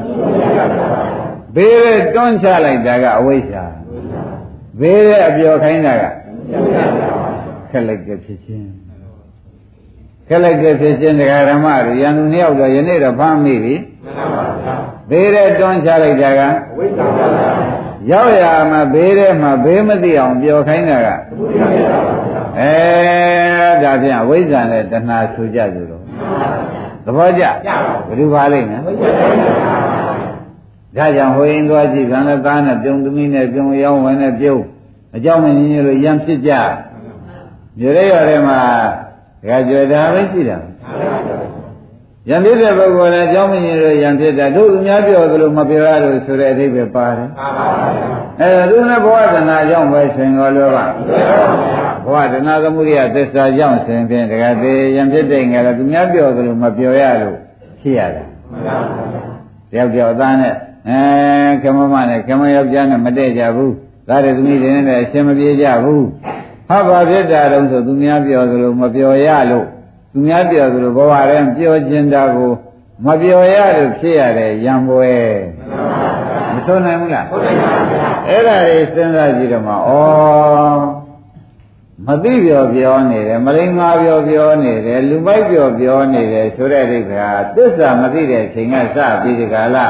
[1.54, 3.64] ဘေးတဲ့တွန်းချလိုက်တာကအဝိဇ္ဇာ
[4.80, 6.02] ဘေးတဲ့အပြောခိုင်းတာက
[7.70, 8.68] ခက်လိုက်တဲ့ဖြစ်ချင်း
[10.28, 13.74] ခက်လိုက်တဲ့ဖြစ်ချင်းတရားဓမ္မတွေရန်သူနှစ်ယောက်တော့ယနေ့တော့ဖမ်းမိပြီ
[15.10, 16.40] ဘေးတဲ့တွန်းချလိုက်တာက
[16.76, 17.06] ဝိဇ္ဇာ
[18.10, 21.08] ရောက်ရမှာဘေးတဲ့မှာဘေးမသိအောင်ပြောခိုင်းတာက
[22.60, 22.74] အဲ
[23.82, 26.09] ဒါဖြင့်ဝိဇ္ဇာနဲ့တဏှာဆူကြသူတော့
[27.04, 27.44] သဘောကျ
[28.06, 28.80] ဘယ်သူပါလိမ့်မယ်
[30.96, 34.56] ဒါကြောင့်ဟိုရင်သွားကြည့်ဗန္ဒသားနဲ့ပြုံသမီးနဲ့ပြုံရောင်းဝင်နဲ့ပြုံ
[35.16, 36.52] အကြောင်းမင်းကြီးလို့ရံဖြစ်ကြ
[37.78, 38.58] မြို့ရဲရထဲမှာ
[39.42, 40.58] ဒကာကျွယ်တာပဲရှိတာ
[42.28, 47.28] ရံဖြစ်တဲ့ပုဂ္ဂိုလ်လည်းအကြောင်းမင်းကြီးလို့ရံဖြစ်တာတို့သူများပြောသလိုမပြောရလို့ဆိုတဲ့အဓိပ္ပာယ်ပါတယ်
[48.40, 57.36] အဲဒါသူနဲ့ဘဝတဏှာကြောင့်ပဲဆင်တော်လို့ပါဘ ဝတဏှာသမှုရိယသစ္စာကြောင့်ဆင်ဖြင့်ဒကာသေးရံဖြစ်တဲ့ငါလည်းသူများပြောသလိုမပြောရလို့
[57.80, 58.24] ဖြစ်ရတာ
[59.70, 60.54] တယောက်တယောက်သားနဲ့
[60.88, 60.98] အဲ
[61.62, 63.74] ခမမနဲ့ခမယောက်ျားနဲ့မတည့်ကြဘူး
[64.08, 66.04] သားတဲ့သမီးတွေနဲ့အရှင်မပြေကြဘူး
[66.68, 69.66] ဟာဘာဖြစ်တာတုံးဆိုသူများပြောသလိုမပြောရလို့
[70.12, 72.52] သူများပြောသလိုဘဝတည်းပြောခြင်းတာကို
[73.06, 75.12] မပြောရလို့ဖြစ်ရတဲ့ရံပွဲ
[76.54, 77.66] မဆိုနိုင်ဘူးလားဟုတ်ပါဘူး
[78.28, 80.99] အဲ့ဒါတွေစဉ်းစားကြည့်တော့မှဩ
[82.06, 89.86] မသိပြောပြောနေတယ်မရင်းငါပြောပြောနေတယ်လူပိုက်ပြောပြောနေတယ်ဆိုတဲ့အိဗာသစ္စာမသိတဲ့ချိန်ကစပြီးဒီကလာ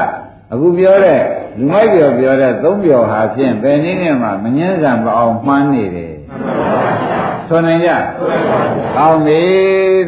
[0.51, 1.21] အခုပြောတဲ့
[1.57, 6.13] လူမိုက်ပြောပြောတဲ့သုံးပြောဟာဖြင့်ဘယ်နည်းနဲ့မှမငင်းဆန်မအောင်မှန်းနေတယ်
[7.47, 7.91] ဆိုနိုင်ကြ
[8.95, 9.41] ကောင်းပြီ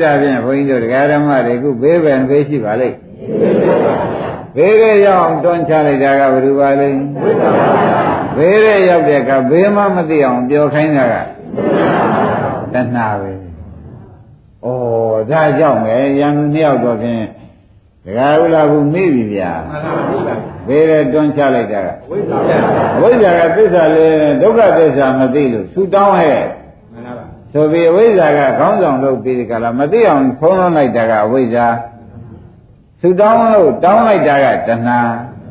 [0.02, 2.98] ဒါဖြင့်ဘုန်းကြီးတို့တရားဓမ္မတွေခုဘေးပင်ဘေးရှိပါလိမ့်
[4.56, 7.00] ဘေးရဲ့ရောက်အောင်တွန်းချလိုက်တာကဘယ်သူပါလိမ့်
[8.38, 11.16] ဘေးရဲ့ရောက်တဲ့အခါဘေးမှမသိအောင်ပြောခိုင်းတာက
[12.74, 13.32] တဏှာပဲ
[14.66, 14.68] ဩ
[15.32, 17.24] ဒါကြောင့်ပဲရန်သူနှစ်ယောက်တော့ဖြင့်
[18.06, 19.52] ဒကာဥလာဘူးမိပြီဗျာ
[20.68, 22.38] ဘေးရဲတွန်းချလိုက်တာကဝိဇ္ဇာ
[23.02, 26.44] ဝိဇ္ဇာကသစ္စာလေးဒုက္ခသစ္စာမသိလို့သူတောင်းဟဲ့
[27.54, 31.68] ဆိုပြီးအဝိဇ္ဇာကခေါင်းဆောင်လုပ်ပြီးဒီကလာမသိအောင်ဖုံးလွှမ်းလိုက်တာကအဝိဇ္ဇာ
[33.02, 35.00] သူတောင်းလို့တောင်းလိုက်တာကတဏှာ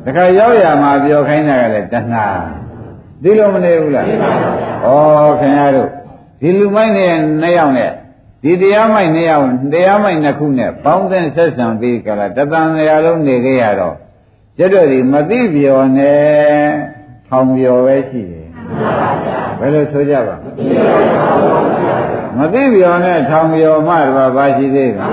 [0.05, 2.25] တခါရောက်ရမှာပြောခိုင်းတာကလည်းတဏှာ
[3.23, 4.09] ဒီလိုမနေဘူးလားဩ
[5.39, 5.89] ခင်ဗျားတို့
[6.41, 7.91] ဒီလူမိုင်းနဲ့နှစ်ယောက်နဲ့
[8.43, 13.95] ဒီတရားမိုက်နှစ်ယောက်တရားမိုက်နှစ်ခုနဲ့ပေါင်းတဲ့ဆက်ဆံပြီးကြလားတသံရာလုံးနေခဲ့ရတော့
[14.57, 16.23] ကျွတ်တို့ဒီမသိပြောနဲ့
[17.27, 18.47] ထောင်ပြောပဲရှိတယ်
[19.59, 20.35] ဘယ်လိုဆိုကြပါ
[22.37, 25.05] မသိပြောနဲ့ထောင်ပြောမှတော့ဘာရှိသေးလဲ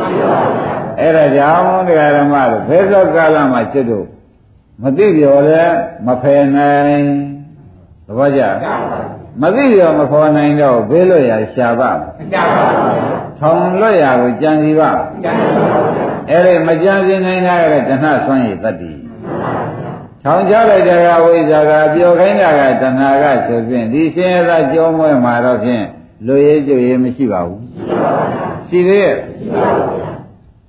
[1.01, 4.07] အဲ့ဒါကြောင့်တရားဓမ္မတို့ဘယ်သောကာလမှာကျွတ်တို့
[4.83, 5.63] မသိပြောလဲ
[6.07, 7.30] မဖယ်နိုင်
[8.11, 8.43] သဘောကျ
[9.41, 11.99] မသိပြောမခေါ်နိုင်တော့ဘေးလွတ်ရရှာပါမ
[12.33, 14.91] ရှာပါဘူးထောင်လွတ်ရကိုကြံစီပါ
[15.25, 15.79] ကြံစီပါ
[16.31, 18.93] အဲ့ဒီမကြံစီနိုင်တာကတဏှဆွမ်းရည်တတ္တိ
[20.25, 25.85] ထောင်ကြလိုက်တဲ့ကဝိဇ္ဇာကပျော်ခိုင်းတာကတဏှာကဆိုဖြင့်ဒီရှင်ရသာကြောမွဲမှာတော့ဖြင့်
[26.27, 27.63] လူရေးကြွရေးမရှိပါဘူး
[28.69, 29.17] ရှိသေးရဲ့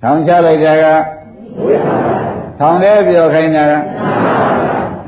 [0.02, 0.86] ထောင်ချလိုက်တာက
[2.60, 3.74] ထောင်တဲ့ပျော်ခိုင်းတာက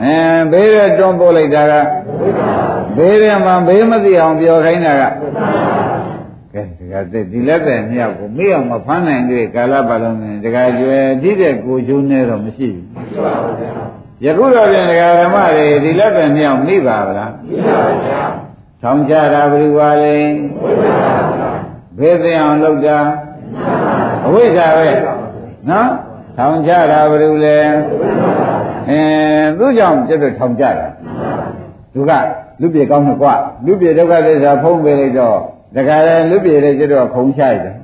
[0.03, 0.17] အဲ
[0.51, 1.73] ဘေးရတွန်းပို့လိုက်တာက
[2.97, 5.03] ဘေးရမှာဘေးမသိအောင်ပျော်ခိုင်းတာက
[6.53, 13.71] ကဲဒီကတဲ့ဒီလက်တဲ့နှစ်ယောက်ကိုမေ့အောင်မဖမ်းနိုင်သေးကာလပတ်လုံးနဲ့တကကျွယ်တိတဲ့ကိုကျိုးနဲ့တော့မရှိဘူးမရှိပါဘူးဗျာ
[14.23, 18.21] ယခုတော့ပြန်ဒကာဓမ္မတွေဒီလက်တဲ့နှစ်ယောက်မိပါဗလားမိပါပါဗျာ
[18.81, 20.15] ထောင်ကြတာဘယ်လိုပါလဲ
[21.97, 22.97] ဘေးသိအောင်လုပ်တာ
[24.25, 24.89] အဝိဇ္ဇာပဲ
[25.69, 25.89] နော်
[26.37, 27.57] ထောင်ကြတာဘယ်လိုလဲ
[28.89, 28.99] အဲ
[29.59, 30.87] သူ့ကြောင့်ကျွတ်ထောင်ကြတာ
[31.93, 32.11] သူက
[32.61, 33.33] လူပြေကောင်းတယ်ကွာ
[33.65, 35.37] လူပြေဒုက္ခသစ္စာဖုံးပေးလိုက်တော့
[35.75, 37.75] တခါလဲလူပြေတဲ့ကျွတ်ခုံချရတယ်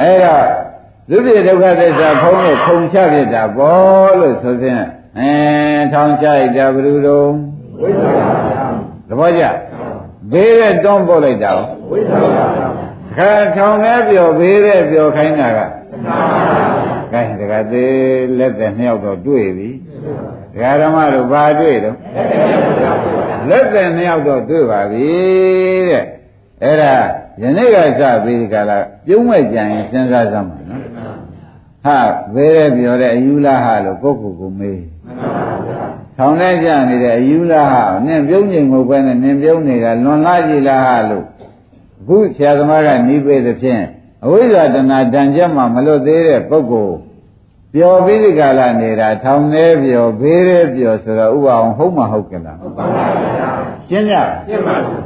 [0.00, 0.44] အဲတော့
[1.10, 4.84] လူပြေဒုက္ခသစ္စာဖုံးလို့ခုံချပြတာဘောလို့ဆိုဖြင့်
[5.18, 5.32] အဲ
[5.92, 7.28] ထောင်ချလိုက်တာဘယ်လိုတော့
[7.80, 8.02] ဝိသ
[9.08, 9.44] သဘောကျ
[10.32, 11.52] ဘေးတဲ့တွန်းပို့လိုက်တာ
[11.90, 12.12] ဝိသ
[13.16, 15.60] ခါထောင်နဲ့ပြောဘေးတဲ့ပြောခိုင်းတာက
[17.12, 19.68] ကဲတခါသေးလက်သက်နှစ်ယောက်တော့တွေ့ပြီ
[20.54, 21.96] ဒကာဓမ္မတို့ဘာတွေ့တော့
[23.48, 25.06] လက်သက်နှစ်ယောက်တော့တွေ့ပါပြီ
[25.88, 26.04] တဲ့
[26.62, 26.94] အဲ့ဒါ
[27.42, 30.82] ယနေ့ကစပြီးဒီကလာပြုံးမဲ့ကြံရင်စဉ်းစားစမ်းပါနော်
[31.84, 31.98] ဟာ
[32.34, 34.82] ဘယ်ရဲပြောတဲ့အယူလားဟာလို့ကိုယ့်ကိုယ်ကိုမေး
[36.16, 41.24] ထောင်ထဲကြနေတဲ့အယူလားဟာနင်ပြုံးချိန်မဟုတ်ပဲနဲ့နင်ပြုံးနေတာလွန်လားကြည်လားဟာလို့
[42.00, 43.82] အခုဆရာသမားကနီးပေးသဖြင့်
[44.24, 46.96] အဝိဇ္ဇာတဏ္ဍတန်ကြက်မှမလွတ်သေးတဲ့ပုဂ္ဂိုလ်
[47.78, 53.50] ပျော်ပြီးဒီကလာနေတာထောင်ထဲပျော်ဘေးရဲပျော်ဆိုတော့ဥပအောင်ဟုတ်မှဟုတ်ကလားဟုတ်ပါပါဗျာ
[53.88, 54.14] ရှင်းကြ
[54.48, 55.00] ရှင်းပါဘူး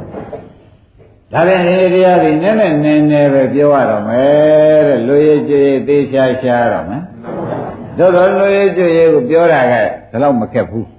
[1.31, 7.01] ဒါပြန်ဒီတရားတွေနည်းနည်းနည်းနည်းပဲပြောရတော့မယ်တဲ့လူရည်ကြည်သေးချာရှားတော့မယ်
[7.97, 9.73] သို့တော်လူရည်ကြည်ကိုပြောတာက
[10.11, 10.89] ဒါတော့မခက်ဘူး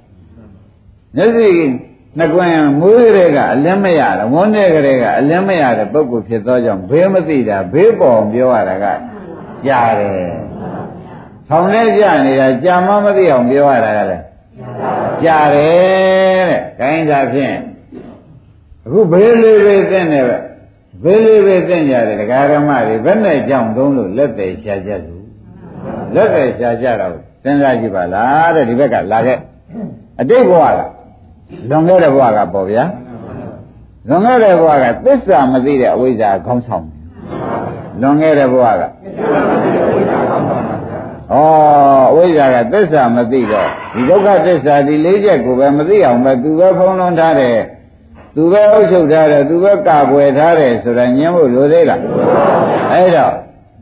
[1.16, 1.48] မျက်စိ
[2.18, 8.86] နှကွင်းမွေးတွေကအလင်းမရတာဝန်းတဲ့ကလေးကအလင်းမရတဲ့ပုဂ္ဂိုလ်ဖြစ်သောကြောင့်ဘေးမသိတာဘေးပေါ်ပြောရတာက
[9.66, 10.51] ကြားတယ်
[11.54, 14.24] ထောင်ထဲကြနေတာကြာမမသိအောင်ပြောရတာကလည်း
[15.24, 17.56] ကြားတယ်တဲ့ခိုင်းတာဖြင့်
[18.84, 20.36] အခုဘေးလေးပဲသိနေပဲ
[21.02, 25.16] ဘေးလေးပဲသိကြတယ်ဒကာရမတွေဘယ်နဲ့ကြောင့်သုံးလို့လက်သေးရှာကြသူ
[26.14, 27.12] လက်သေးရှာကြတော့
[27.42, 29.38] စဉ်းစားကြည့်ပါလားတဲ့ဒီဘက်ကလာခဲ့
[30.20, 30.80] အတိတ်ဘဝက
[31.68, 32.84] လွန်ခဲ့တဲ့ဘဝကပေါ့ဗျာ
[34.08, 36.86] လွန်ခဲ့တဲ့ဘဝကသစ္စာမသိတဲ့အဝိဇ္ဇာခေါင်းဆောင်
[38.00, 38.82] လွန်ခဲ့တဲ့ဘဝက
[41.32, 41.36] ဩ
[42.10, 47.58] အဝိဇ္ဇာကသစ္စာမသိတော့ဒီဒုက္ခသစ္စာဒီလေးချက်ကိုပဲမသိအောင်ပဲသူပဲဖုံးလွှမ်းထားတယ်
[48.34, 52.00] သူပဲအုပ်ချုပ်ထားတယ်သူပဲကာကွယ်ထားတယ်ဆိုတာညင်းဖို့လိုသေးလား
[52.92, 53.34] အဲ့တော့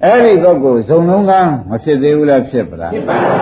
[0.05, 1.33] အဲ့ဒီပုဂ္ဂိုလ်ဇုံလုံးက
[1.71, 3.33] မဖြစ်သေးဘူးလားဖြစ်ပါလားဖြစ်ပါပါ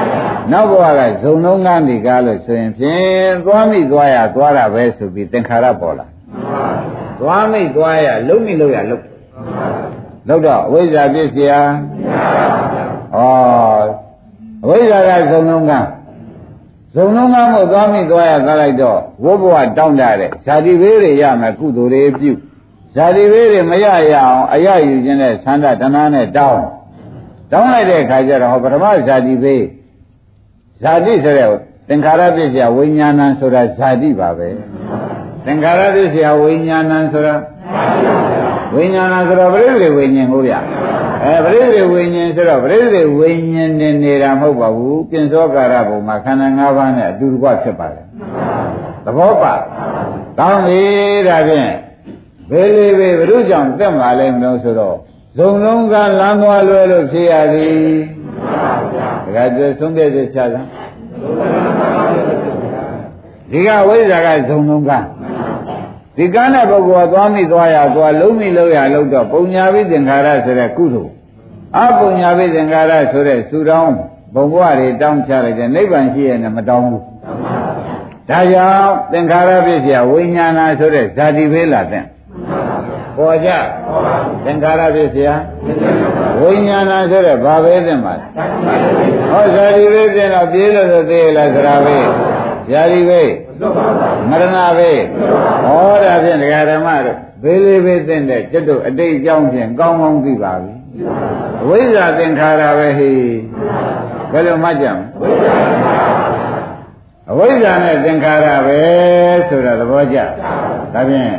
[0.53, 6.07] နောက်ဘဝကဇုံလုံးကဒီကားလို့ဆိုရင်ဖြင့်သွားမိသွားရသွားတာပဲဆိုပြီးသင်္ခါရပေါ်လာ
[7.21, 9.05] သွားမိသွားရလုံးမိလို့ရလုံး
[10.29, 11.61] လုံးတော့အဝိဇ္ဇာပြည့်စရာ
[13.15, 13.19] ဩ
[14.65, 15.73] အဝိဇ္ဇာကဇုံလုံးက
[16.95, 22.33] ဇုံလုံးကမို့သွားမိသွားရသွားလိုက်တော့ဝိဘဝတောင်းတတဲ့ဇာတိဘေးတွေရမယ်ကုသိုလ်တွေပြု
[22.95, 26.63] ဇာတိဘေးတွေမရရအောင်အရယူခြင်းနဲ့သန္တာတဏှာနဲ့တောင်း
[27.53, 29.65] တောင်းလိုက်တဲ့အခါကျတော့ဟောပထမဇာတိဘေး
[30.83, 31.49] ဇာတိဆိုတဲ့
[31.89, 34.49] သင်္ခါရပစ္စယဝိညာဏဆိုတာဇာတိပါပဲ
[35.45, 37.35] သင်္ခါရပစ္စယဝိညာဏဆိုတာ
[38.75, 40.55] ဝိညာဏဆိုတော့ပြိဋိဝိညာဉ်ကိုဗျ
[41.25, 48.07] အဲပြိဋိဝိညာဉ်ဆိုတော့ပြိဋိဝိညာဉ်နဲ့နေတာမဟုတ်ပါဘူးပြင်စောကာရဘုံမှာခန္ဓာ၅ပါးနဲ့အတူတကွဖြစ်ပါတယ်
[49.05, 49.55] သဘောပါ
[50.39, 50.83] ကောင်းပြီ
[51.29, 51.71] ဒါဖြင့်
[52.51, 54.97] ဘယ်လေးပဲဘုရုကြောင့်တက်မှာလဲမလို့ဆိုတော့
[55.37, 57.81] ဇုံလုံးကလမ်းသွားလွယ်လို့ဖြစ်ရသည်
[59.35, 60.63] ဒါကတည်းဆုံးဖြတ်ချက်ချတာ
[63.51, 64.91] ဒီကဝိဇ္ဇာကဇုံလုံးက
[66.19, 71.13] ဒီကံတဲ့ပုဂ္ဂိုလ်ကသွားမိသွားရသွားလုံးမိလုံးရလုံးတော့ပုံညာပိသင်္ခါရဆိုတဲ့ကုသိုလ်
[71.79, 73.95] အပုံညာပိသင်္ခါရဆိုတဲ့စူတောင်း
[74.35, 77.03] ဘုံဘဝတွေတောင်းချလိုက်တဲ့နိဗ္ဗာန်ရှိရဲ့နဲ့မတောင်းဘူး
[78.29, 82.05] ဒါကြောင့်သင်္ခါရပစ္စယဝိညာဏဆိုတဲ့ဇာတိဘေးလာတဲ့
[83.17, 83.51] ပေါ်ကြ
[84.45, 85.29] သင်္ခါရပစ္စယ
[86.41, 88.15] ဝိညာဏဆိုတဲ့ဘာပဲသင်ပါ
[89.31, 92.05] ဟောဇာတိဘေးသင်တော့ပြေးလို့ဆိုသေးလားဇရာဘေး
[92.71, 93.31] ဇာတိဘေး
[94.31, 94.91] မရဏပဲ
[95.65, 100.73] ဟောဒါဖြင့်ဒကာဓမ္မတို့ဘေးလေးပဲသင်တဲ့ကျွတ်တို့အတိတ်အကြောင်းဖြင့်ကောင်းကောင်းသိပါပြီ
[101.63, 103.13] အဝိဇ္ဇာသင်္ခါရပဲဟိ
[104.33, 104.97] ဘယ်လိုမှတ်ကြမ
[107.31, 108.81] အဝိဇ္ဇာနဲ့သင်္ခါရပဲ
[109.49, 111.33] ဆိုတာသဘောကျဒါဖြင့်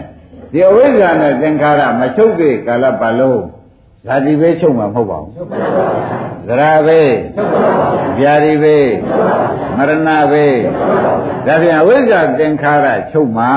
[0.51, 3.41] ဒီအဝိဇ္ဇာနဲ့သင်္ခါရမချုပ်သေးကာလပတ်လုံး
[4.10, 5.34] ဇာတိပဲချုပ်မှာမဟုတ်ပါဘူး
[6.48, 7.02] သရပဲ
[8.19, 8.78] ဗျာတိပဲ
[9.78, 10.45] မရဏပဲ
[11.45, 13.52] ဒါဖြင့်အဝိဇ္ဇာသင်္ခါရချုပ်မှာ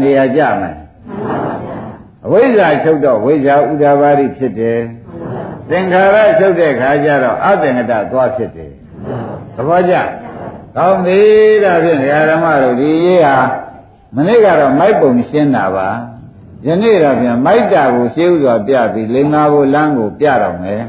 [0.00, 0.76] နေရာကြမယ်
[2.26, 4.80] အဝိဇ္ဇာချုပ်တော့ဝိဇ္ဇာဥဒ္ဒါဘာတိဖြစ်တယ်
[5.70, 8.72] သင်္ခါရချုပ်တဲ့ခါကျတော့အသင်္ကတသွားဖြစ်တယ်
[9.56, 9.94] သဘောကျ
[10.76, 11.20] ကောင်းပြီ
[11.64, 11.98] ဒါဖြင့်
[12.30, 13.36] ဓမ္မတို့ဒီရေးဟာ
[14.16, 15.88] မနေ့ကတော့မိုက်ပုံရှင်းတာပါ
[16.66, 20.82] ယနေ့တော့ပြန်မိုက်တာကိုရှင်းဥစွာပြပြီးလိင်္ဂါဘုလမ်းကိုပြတော့မယ်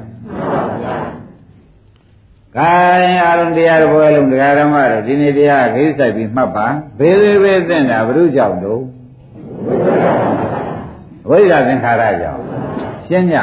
[2.58, 6.68] ကိုင်းအာရုံတရားတော်ဘယ်လုံးတရားဓမ္မတို့ဒီနေ့တရားခိစ္စပြီးမှတ်ပါ
[7.00, 8.82] ဘေးလေးပဲသင်တာဘုရုကြောင့်တို့
[11.30, 12.42] ဝိဇ္ဇာသင်္ခါရကြောင့်
[13.08, 13.38] ရှင်းကြ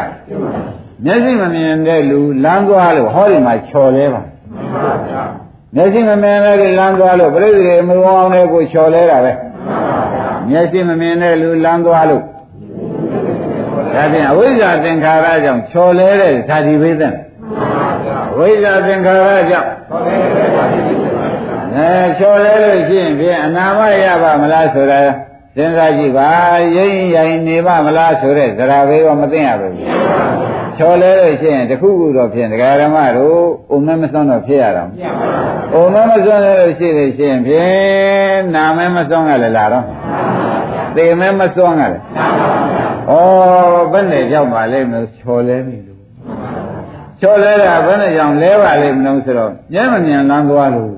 [1.04, 4.22] မျက်စိမမြင်တဲ့လူလမ်းသွားလို့ဟောဒီမှာချော်လဲပါ
[5.74, 9.32] မျက်စိမမြင်တဲ့လမ်းသွားလို့ပြိဿရေမဝအောင်တဲ့ကိုချော်လဲတာပဲ
[10.50, 12.22] မျက်စိမမြင်တဲ့လူလမ်းသွားလို့
[13.94, 17.08] ဒါဖြင့်အဝိဇ္ဇာသင်္ခါရကြောင့်ချော်လဲတဲ့ဇာတိဝိသံ
[18.38, 19.70] ဝိဇ္ဇာသင်္ခါရကြောင့်
[21.76, 24.98] အဲချော်လဲလို့ရှိရင်ဖြင့်အနာမရပါမလားဆိုတာ
[25.58, 26.30] စဉ်းစားကြည့်ပါ
[26.76, 29.74] ရိမ့်ရိုင်နေပါမလားဆိုတဲ့ဇရာဘေးကမသိရဘူး
[30.78, 33.38] ချော်လဲလို့ရှိရင်တခုခုတော့ဖြင့်ဒကာဓမ္မတို့
[33.70, 34.90] အုံမဲမစွန်းတော့ဖြစ်ရတော့
[35.74, 39.84] အုံမဲမစွန်းလို့ရှိလို့ရှိရင်ဖြင့်နာမဲမစွန်းကလည်းလာတော့
[40.96, 42.02] သေမဲမစွန်းကလည်း
[43.10, 43.12] ဩ
[43.92, 46.00] ဘယ်နဲ့ကြောက်ပါလိမ့်မလို့ချော်လဲပြီလို့
[47.20, 50.92] ချော်လဲတာဘယ်နဲ့ကြောင့်လဲပါလိမ့်မလို့ဆိုတော့မျက်မမြင်လမ်းသွားလို့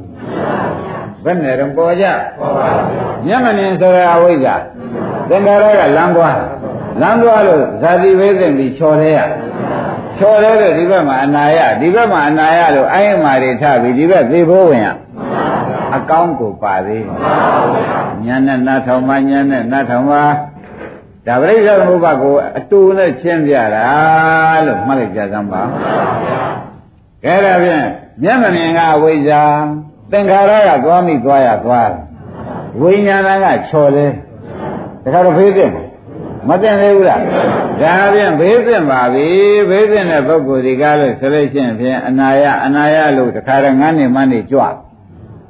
[1.25, 2.07] ဘယ်နဲ့တော့ပေါ်ကြ
[2.39, 4.55] ပေါ်ပါဘူးမျက်မမြင်ဆိုတဲ့အဝိဇ္ဇာ
[5.29, 6.37] သင်္ခါရကလမ်းသွား
[7.01, 9.19] လမ်းသွားလို့ဇာတိဝိသိမ့်ပြီးချော်လဲရ
[10.19, 14.89] ချော်လဲလို့ဒီဘက်မှာအနာရဒီဘက်မှာအနာရလို့အိုင်းအမာတွေထပြီးဒီဘက်သေဖို့ဝင်ရ
[15.97, 17.05] အကောင်းကိုပါသေး
[18.25, 20.19] ညာနဲ့နားထောင်မှညာနဲ့နားထောင်မှ
[21.27, 23.87] ဒါပရိစ္ဆေသမုပ္ပါကိုအတူနဲ့ရှင်းပြတာ
[24.67, 25.63] လို့မှတ်လိုက်ကြစမ်းပါ
[27.25, 27.87] ကဲဒါဖြင့်
[28.23, 29.43] မျက်မမြင်ကအဝိဇ္ဇာ
[30.11, 31.91] သင်္ခါရကသွားမိသွားရသွား
[32.81, 34.07] ဝိညာဏကချော်လဲ
[35.05, 35.65] တခါတော့ဖေးသိ
[36.49, 37.21] မသိသေးဘူးလား
[37.81, 39.29] ဒါဖြင့်ဘေးသင့်ပါပြီ
[39.71, 44.61] ဘေးသင့်တဲ့ပုဂ္ဂိုလ်ဒီကားလို့ဆိုလို့ရှိရင်ဖြင့်အနာယအနာယလို့တခါတော့ငန်းနေမှနေကြွ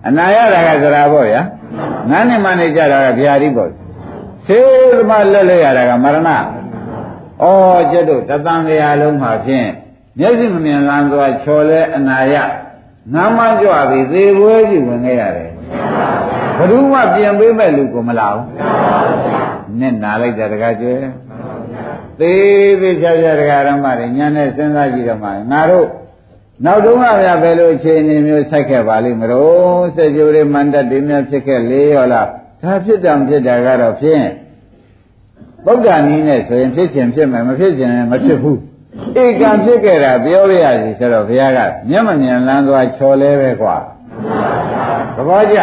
[0.08, 1.42] အနာယတာကစရာပေါ့ဗျာ
[2.10, 4.58] ငန်းနေမှနေကြတာကဗျာတိပေါ့သေ
[4.98, 6.30] သမလက်လက်ရတာကမရဏ
[7.42, 7.46] ဩ
[7.90, 9.68] ကျက်တို့တသံတရားလုံးမှာဖြင့်
[10.18, 12.34] မျက်စိမမြင်လန်းသွားချော်လဲအနာယ
[13.12, 15.50] ငမ်းမကြွပြီသေပွဲကြီးဝင်ခဲ့ရတယ်
[16.56, 18.46] ဘယ်သူမှပြင်ပေးမဲ့လူကိုမလာဘူး
[19.80, 20.94] နဲ့နာလိုက်တာတကားကျွဲ
[22.18, 25.86] သေးသေးချာချာတကားဓမ္မတွေညာနဲ့စဉ်းစားကြည့်တော့မှငါတို့
[26.64, 32.28] နောက်တုန်းကဗျာဘယ်လိုအခြေအနေမျိုးဆိုက်ခဲ့ပါလိမ့်မလို့စကြဝဠာမန္တတွေများဖြစ်ခဲ့လေရောလား
[32.62, 34.24] ဒါဖြစ်တယ်ဖြစ်တာကတော့ဖြင့်
[35.64, 38.60] ပုဂ္ဂာနည်းနဲ့ဆိုရင်ဖြစ်ခြင်းဖြစ်မယ်မဖြစ်ခြင်းမဖြစ်ဘူး
[39.22, 41.58] ဧကံဖြစ်ခဲ့တာပြောရရစီဆိုတော့ဘုရားက
[41.88, 43.76] မျက်မမြင်လန်းသွားချော်လဲပဲကွာ
[45.16, 45.58] သဘောကျ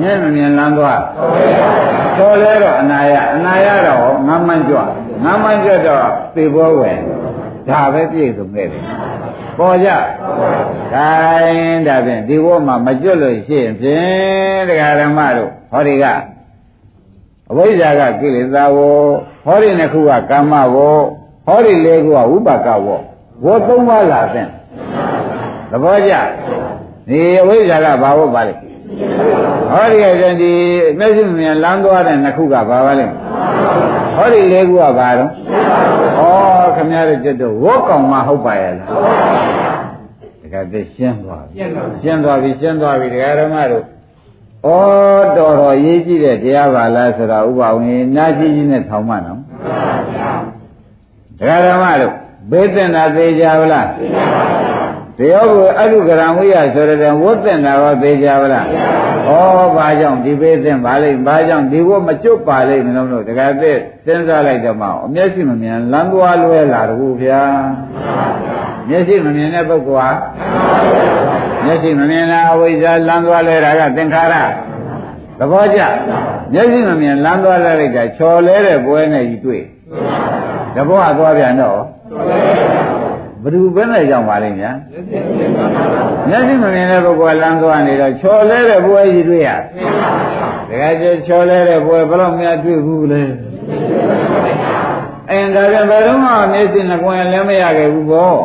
[0.00, 1.02] မျက်မမြင်လန်းသွား
[2.16, 4.78] ချော်လဲတော့အနာယအနာယတော့ငမ်းမန်းကြွ
[5.24, 6.98] ငမ်းမန်းကြွတော့သေဘောဝင်
[7.68, 8.82] ဒါပဲပြည့်စုံခဲ့တယ်
[9.58, 9.88] ပေါ်ကြ
[10.92, 16.04] ခိုင်းဒါဖြင့်ဒီဘောမှာမကျွတ်လို့ရှိရင်ဖြင့်တရားဓမ္မတို့ဟောဒီက
[17.50, 18.78] အဝိဇ္ဇာကကိလေသာဝ
[19.44, 20.76] ဟောဒီနှစ်ခုကကာမဝ
[21.46, 22.88] ဟောဒီလေးခုကဝိပါကဝ
[23.44, 24.46] ဝသုံးပါးလာတဲ့
[25.70, 26.14] သဘောကျ
[27.08, 28.54] ဒီအဝိဇ္ဇာကဘာဝပါလဲ
[29.70, 30.52] ဟောဒီကတည်းဒီ
[30.98, 33.06] မျက်စိမြင်လမ်းသွားတဲ့နှစ်ခုကဘာပါလဲ
[34.16, 35.30] ဟောဒီလေးခုကဘာတော့
[36.20, 38.88] ဩခမရတဲ့จิตတော့ဝတ်ကောင်မှဟုတ်ပါရဲ့လား
[40.42, 41.54] တခါတည်းရှင်းသွားပြီ
[42.02, 43.84] ရှင်းသွားပြီရှင်းသွားပြီတရားဓမ္မတို့
[44.64, 44.68] ဩ
[45.36, 49.41] တော်တော်ရေးကြည့်တဲ့တရားပါလားဆိုတော့ဥပဝင်နာကြည့်ကြီးနဲ့ထောင်မှနော်
[51.42, 52.14] တရားဓမ္မတို့
[52.50, 54.42] ဘေးသင်တာသေးကြဗလားသိပါပါ
[55.18, 58.66] တရားကိုအတုကရံဝိယဆိုတဲ့ဝတ်သင်တာရောသေးကြဗလား
[59.26, 59.30] ဩ
[59.76, 67.42] ဘာကြောင့်ဒီဘေးသင်ပါလိမ့်ဘာကြောင့်ဒီဝတ်မကျွတ်ပါလိမ့်မလို့လို့တခါတည်းစဉ်းစားလိုက်တော့မှအမျက်ရှိမမြင်လမ်းသွားလွဲလာတော့ဗျာ
[68.88, 70.10] မျက်ရှိမမြင်တဲ့ပုဂ္ဂိုလ်ဟာ
[71.64, 74.34] မျက်ရှိမမြင်တာအဝိဇ္ဇာလမ်းသွားလဲတာကသင်္ခါရ
[75.38, 75.80] သဘောကျ
[76.52, 79.62] မျက်စိမမြင်လမ်းသွားလိုက်တာချော်လဲတဲ့ပွဲနဲ့ကြီးတွေ့
[80.74, 81.78] တဘောကသွားပြန်တော့
[83.42, 84.76] ဘယ်သူပဲနဲ့ကြောင်ပါလိမ့်များ
[86.28, 89.50] မျက်စိမမြင်တဲ့ပုဂ္ဂိုလ်ကလမ်းသွားနေတော့ချော်လဲတဲ့ဘွယ်ကြီးတွေ့ရ
[90.68, 93.22] တခါကျချော်လဲတဲ့ဘွယ်ဘယ်တော့မှတွေ့ဘူးလေ
[95.30, 98.38] အင်းဒါပြန်ဘယ်တော့မှမျက်စိနှကွယ်လည်းမရခဲ့ဘူးပေါ့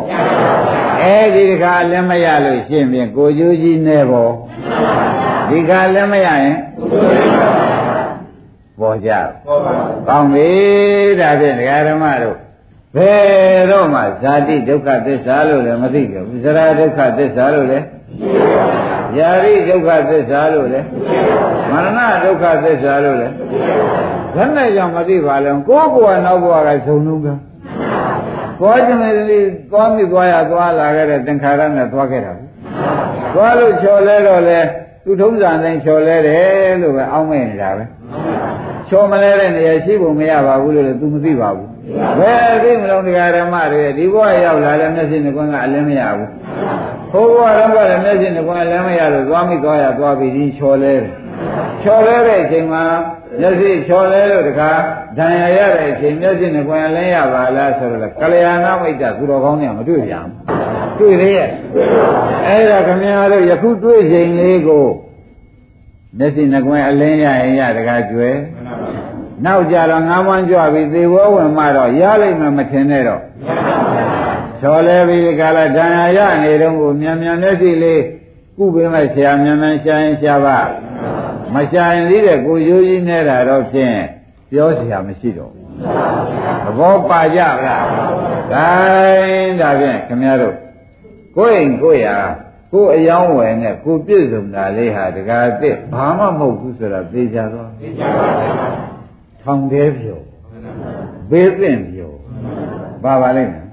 [1.02, 4.32] အဲဒီတခါလည်းမရလို့ရှင်းပြင်ကိုကျိုးကြီးနေပေါ့
[5.48, 6.56] ဒီခါလည်းမရရင်
[8.80, 9.10] ပေါ်ကြ
[9.46, 9.72] ပေါ်ပါ
[10.08, 10.50] ကောင်းပြီ
[11.20, 12.36] ဒါဖြင့်ဒကာဓမ္မတို့
[12.96, 17.84] ဘယ်တော့မှဇာတိဒုက္ခသစ္စာလို့လည်းမသိကြဘူးဇရာဒုက္ခသစ္စာလို့လည်း
[19.18, 20.86] ယာရိဒုက္ခသစ္စာလို့လည်း
[21.70, 23.34] မရဏဒုက္ခသစ္စာလို့လည်း
[24.34, 27.28] ဘယ်နဲ့ကြောင့်မသိပါလဲကိုယ်ကိုယ်ကနောက်ဘဝကဇုံလုံးက
[28.58, 29.38] သွားခြင်းလေ
[29.70, 32.48] သွားမိသွားရသွားလာခဲ့တဲ့သင်္ခါရနဲ့သွားခဲ့တာဘူး
[33.34, 34.58] သွားလို့ချော်လဲတော့လေ
[35.04, 37.84] သူထုံးစံတိုင်းချော်လဲတယ်လို့ပဲအောင်းမဲ့နေတာပဲ
[38.90, 41.68] ချော်မလဲတဲ့နေရာရှိဖို့မရပါဘူးလို့လည်း तू မသိပါဘူး
[42.18, 46.28] ဘယ်သိမလို့တရားဓမ္မတွေဒီဘဝရောက်လာတဲ့မျက်စိနှကွန်းကအလင်းမရဘူး
[47.12, 51.12] ဟိုဘဝတော့ကလည်းမျက်စိနှကွန်းအလင်းမရလို့သွားမိသွားရသွားပြီးဒီချော်လဲတယ်
[51.82, 52.82] ချော်လဲတဲ့အချိန်မှာ
[53.40, 54.70] မျက်စိချော်လဲလို့တခါ
[55.18, 60.26] ဒဏ်ရာရတဲ့အချိန်မျက်စိနှကွန်းအလင်းရပါလားဆိုတော့ကလျာဏမိတ်တသူတော်ကောင်းတွေကမတွေ့ပြန်
[60.98, 61.48] ဘူးတွေ့သေးရဲ့
[62.46, 64.86] အဲ့ဒါခမည်းတော်ယခုတွေ့ချိန်လေးကို
[66.17, 68.29] မျက်စိနှကွန်းအလင်းရရင်ရတခါကျွဲ
[69.45, 73.21] နောက်ကြတော့ငါးမွန်းကြွပြီသေဘောဝင်မှတော့ရလိမ့်မယ်မထင်နဲ့တော့
[74.59, 78.03] ချော်လဲပြီဒီကလာဒဏ်ရာရနေတော့ကိုမြန်မြန်မျက်စိလေး
[78.57, 80.59] ကုပေးမဲ့ဆရာမြန်မြန်ရှာရင်ရှာပါ
[81.53, 83.97] မရှာရင်သေးတဲ့ကိုရိုးကြီးနေတာတော့ဖြင့်
[84.51, 85.67] ပြောเสียမရှိတော့ဘူး
[86.63, 87.85] သဘောပါကြလား
[88.51, 88.71] ဂို
[89.05, 90.55] င်းဒါဖြင့်ခင်ဗျားတို့
[91.35, 92.17] ကိုယ်ရင်ကိုယ်ရာ
[92.72, 98.48] ကိုယ်အယောင်းဝယ်နဲ့ကိုပြည့်စုံတာလေးဟာတကားအစ်ဘာမှမဟုတ်ဘူးဆိုတာသိကြတော့သိကြပါပါ
[99.42, 100.20] ထောင်သေးပြော
[101.30, 102.12] ဘေးသင့်ပြော
[103.04, 103.64] ပါပါလိမ့်မယ်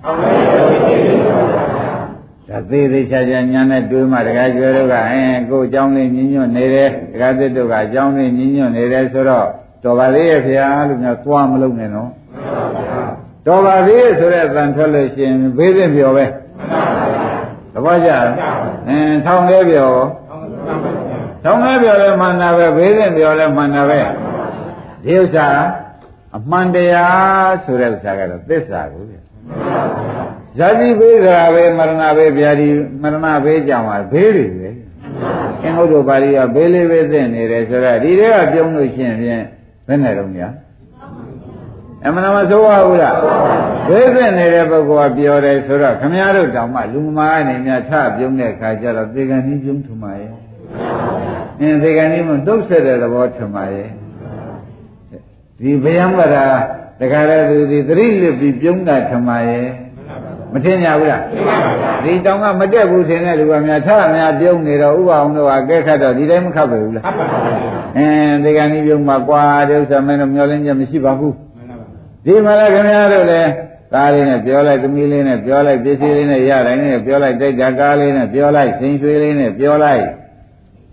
[2.50, 9.48] ဒါသေးသေးချာချာညာနဲ့တွေးမှတခါကျွဲတို့ကအဲကိုယ်အကြောင်းလေးညညွတ်နေတယ်တခါသစ်တို့ကအကြောင်းလေးညညွတ်နေတယ်ဆိုတော့
[9.84, 12.10] တော်ပါသေးရဲ့ဖေဟာလို့များသွားမလုပ်နဲ့နော်
[13.48, 16.26] တော်ပါသေးရဲ့ဆိုတဲ့အတန်ထွက်လို့ရှိရင်ဘေးသင့်ပြောပဲ
[17.76, 18.12] သဘောကျ
[18.88, 19.92] အင်းထောင်လေးပြော
[21.44, 24.02] ထောင်လေးပြောလဲမှန်တာပဲဘေးသင့်ပြောလဲမှန်တာပဲ
[25.04, 25.48] ဒီဥစ္စာ
[26.38, 29.16] အမှန်တရားဆိုတဲ့ဥစ္စာကတော့သစ္စာကိုပြ
[30.58, 32.68] ဇာတိဘေးကရာပဲမရဏဘေးဗျာဒီ
[33.02, 34.70] မရဏဘေးကြောင့်ပါဘေးတွေပဲ
[35.62, 39.44] အင်္ဂုတ္တပါဠိကဘေးလေးပဲသိနေတယ်ဆိုတော့ဒီတွေကပြုံးလို့ရှိရင်ဖြင့်
[39.88, 40.48] ဘယ်နဲ့တော့ညာ
[42.06, 43.18] အမှန်မဆိုးပါဘူးလား
[43.88, 50.32] ဘေးသိနေတဲ့ပုဂ္ဂိုလ်ကပြောတယ်ဆိုတော့ခမည်းတော်တောင်မှလူမာအနေနဲ့ထပြုံးတဲ့ခါကျတော့သေကံကြီးပြုံးထမရဲ့
[51.60, 53.90] အင်းသေကံကြီးမတုတ်ဆက်တဲ့သဘောထမရဲ့
[55.60, 56.46] ဒီဗယံဝရာ
[57.00, 59.68] တခါလဲသူဒီသတိလစ်ပြီးပြုံးတာထမရဲ့
[60.54, 61.22] မထင်ကြဘူးလား
[62.04, 67.06] ဒီတောင်ကမတက်ဘူးထင်တဲ့လူကများထများပြုံးနေတော့ဥပအောင်တော့ကဲခတ်တော့ဒီတိုင်းမခတ်ပဲဘူးလား
[67.98, 71.36] အင်းဒီကနေ့ပြုံးမှာကွာတဲ့ဥစ္စာမင်းတို့မျောလင်းချက်မရှိပါဘူး
[72.26, 73.52] ဒီမှာလည်းခင်ဗျားတို့လည်း
[73.94, 80.06] ကားလေးနဲ့ပြောလိုက်သမီးလေးနဲ့ပြောလိုက်ပစ္စည်းလေးနဲ့ရတိုင်းနဲ့ပြောလိုက်တိုက်တာကားလေးနဲ့ပြောလိုက်စိန်ရွှေလေးနဲ့ပြောလိုက်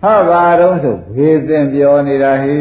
[0.03, 2.59] ဟာပါတော့ဆိုဘေးသင်ပြောနေတာဟိ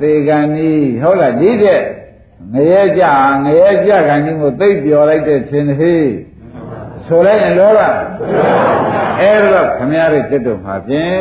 [0.00, 0.70] သေကံဤ
[1.02, 1.80] ဟုတ်လားဒီတဲ့
[2.52, 3.02] ငရဲကြ
[3.44, 6.10] ငရဲကြကံကြီးကိုသိပ်ပြောလိုက်တဲ့သင်ဟေး
[7.06, 7.80] ဆိုလိုက်ရင်လောက
[9.20, 11.12] အဲ့တော့ခမရတဲ့จิตတို့မှာဖြင့်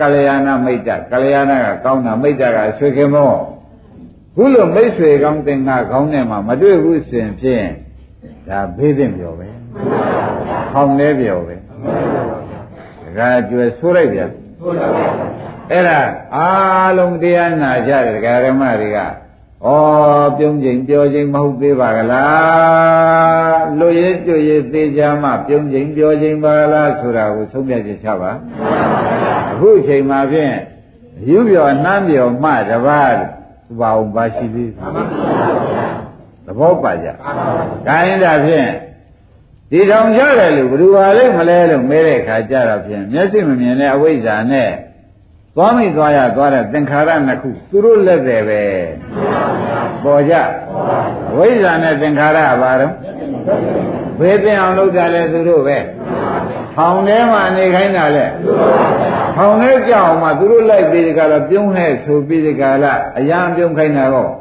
[0.00, 3.55] ကာလျာဏမိတ်တကာလျာဏကကောင်းတာမိတ်တကဆွေခင်မော
[4.38, 7.66] ခုလိုမိတ်ဆွေကောင်းတင်ကကောင်းတဲ့မှာမတွေ့ဘူးဆိုရင်ဖြင့်
[8.48, 9.48] ဒါဘေးသင့်ပြောပဲ
[10.72, 11.54] ဟောင်းလဲပြောပဲ
[13.16, 14.30] ဒါကကျွယ်ဆိုးလိုက်ပြန်
[15.70, 15.98] အဲ့ဒါ
[16.34, 19.68] အားလုံးတရားနာကြတယ်ဒကာရမတွေကဩ
[20.38, 28.32] ပြုံးချိန်ပြောချိန်မဟုတ်သေးပါကလားလူရဲကျွရဲသေးကြမှပြုံးချိန်ပြောချိန်ပါလားဆိုတာကိုသုံးပြချက်ချပါ
[29.52, 30.54] အခုချိန်မှာဖြင့်
[31.28, 33.16] ယူပြောနှမ်းပြောမှတပါး
[33.78, 34.70] ဘာအောင်ပါရှိသေး
[36.46, 37.06] သဘောပါကြ။
[37.86, 38.68] ဒါရင်ဒါဖြင့်
[39.70, 44.70] ဒီထောင်ကြတယ်လို့ဘယ်သူပါလဲမလဲလို့မဲတဲ့ခါကြတော့ဖြင့်မျက်စိမမြင်တဲ့အဝိဇ္ဇာနဲ့
[45.56, 48.62] သွားမိသွားရသွားတဲ့သင်္ခါရနှစ်ခုသူတို့လက်တယ်ပဲ
[50.04, 50.34] ပေါ်ကြ
[51.36, 52.92] ဝိဇ္ဇာနဲ့သင်္ခါရဘာတော့
[54.18, 55.78] ဘေးသိအောင်လုပ်ကြလဲသူတို့ပဲ
[56.74, 58.26] ထောင်ထဲမှာနေခိုင်းတာလဲ
[59.36, 64.32] ထောင်ထဲကြောက်မှသူတို့လိုက်ပြီးဒီကလာပြုံးဟဲ့ဆိုပြီးဒီကလာအရန်ပြုံးခိုင်းတာတော့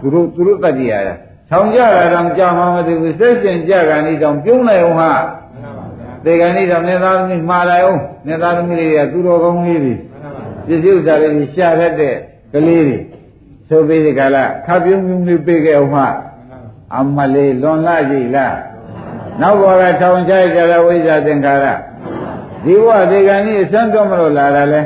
[0.00, 1.14] သူတို့သူတို့တတ်ကြရတာ
[1.50, 5.12] ထောင်ကြတာတော့ကြောက်မှမသိဘူးစိတ်ရှင်ကြကန်ဤတောင်ပြုံးလိုက်အောင်ဟာ
[6.24, 9.94] သေကံဤတော့နေသားသမီးမှားလိုက်အောင်နေသားသမီးတွေကသူတော်ကောင်းလေးတွေ
[10.66, 12.14] ပစ္စည်းဥစ္စာတွေရှာတတ်တဲ့
[12.52, 12.98] ကလေးတွေ
[13.68, 16.04] ဆိုပြီးဒီကလာခပ်ပြုံးပြုံးလေးပြေးခဲ့အောင်မှ
[16.96, 18.56] အမလေးလွန်လာကြည့်လား
[19.40, 21.66] နောက်ဘောကထောင်ချကြတဲ့ဝိဇ္ဇာသင်္ခါရ
[22.64, 24.82] ဒီဘဝဒီကံကြီးအစမ်းတော့မလို့လာတာလဲ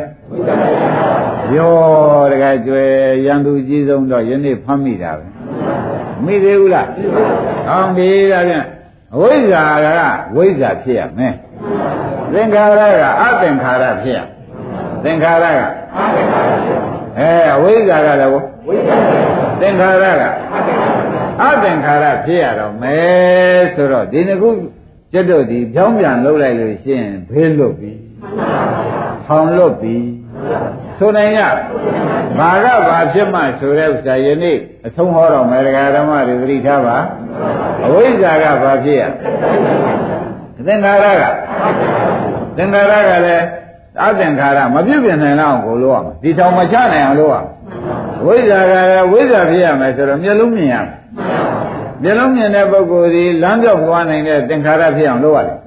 [1.56, 2.84] ရောတကယ်ကျွဲ
[3.24, 5.26] ရန်သူကြီးဆုံးတော့ယနေ့ဖမ်းမိတာပဲ
[6.24, 6.88] မိသေးဘူးလား
[7.68, 8.64] ဟောင်းပြီဒါဖြင့်
[9.14, 9.86] အဝိဇ္ဇာက
[10.36, 11.34] ဝိဇ္ဇာဖြစ်ရမယ်
[12.32, 14.20] သင်္ခါရကအသင်္ခါရဖြစ်ရ
[15.04, 15.60] သင်္ခါရက
[15.98, 16.78] အသင်္ခါရဖြစ်
[17.18, 18.96] အဲအဝိဇ္ဇာကလည်းဝိဇ္ဇာ
[19.60, 20.22] သင်္ခါရက
[21.42, 24.48] အသင်္ခါရဖြစ်ရတော့မယ်ဆိုတော့ဒီနှစ်ခု
[25.12, 27.92] ကျွတ်တို့ဒီဖြောင်းပြန်လှုပ်လိုက်လို့ရှိရင်ဘေးလွတ်ပြီ
[29.26, 29.96] ထောင်လွတ်ပြီ
[30.98, 31.40] ဆိုနိုင်ရ
[32.38, 34.56] ဘာကဘာဖြစ်မှဆိုတဲ့ဥစ္စာယနေ့
[34.86, 36.96] အဆုံးဟောတော်မယ်တရားဓမ္မတွေသတိထားပါ
[37.86, 39.02] အဝိဇ္ဇာကဘာဖြစ်ရ
[40.66, 41.24] သင်္ခါရက
[42.56, 43.44] သင်္ခါရကလည်း
[44.02, 47.36] အသင်္ခါရမပြုတ်ပြင်နိုင်တော့ကိုလို့ရမှာဒီထောင်မချနိုင်အောင်လို့ရ
[48.24, 50.90] ဝိဇ္ဇာကလည်းဝိဇ္ဇာဖြစ်ရမယ်ဆိုတော့မျက်လုံးမြင်ရမယ်
[52.02, 55.58] မျက်လုံးမြင်တဲ့ပုဂ္ဂိုလ်ဒီလမ်းပြောက်သွားနိုင်တဲ့သင်္ခါရဖြစ်အောင်လုပ်ရတယ်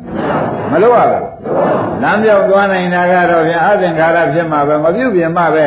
[0.71, 1.23] မလုပ်ရဘူး
[2.01, 5.65] လမ်းပြောက်သွားနိုင်တာကတော့ဗျာအသင်္ခါရဖြစ်မှာပဲမပြုတ်ပြင်မှာပဲ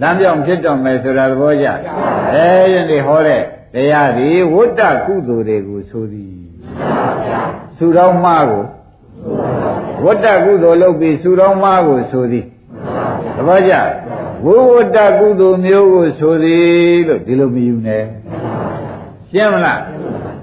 [0.00, 1.66] လမ်းပြောက်ဖြစ်တော့မယ်ဆိုတာသဘောကျ
[2.32, 3.42] အဲယနေ့ဟောတဲ့
[3.74, 6.32] တရားဒီဝတ္တကုသိုလ်တွေကိုဆိုသည်
[7.78, 8.64] သူတော်မှားကို
[10.04, 12.46] ဝတ္တကုသိုလ်လုပ်ပြီးသူတော်မှားကိုဆိုသည်
[13.36, 13.74] သဘောကျ
[14.44, 18.04] ဝိဝတ္တကုသိုလ်မျိုးကိုဆိုသည်လို့ဒီလိုမယူနဲ့
[19.32, 19.80] ရှင်းမလား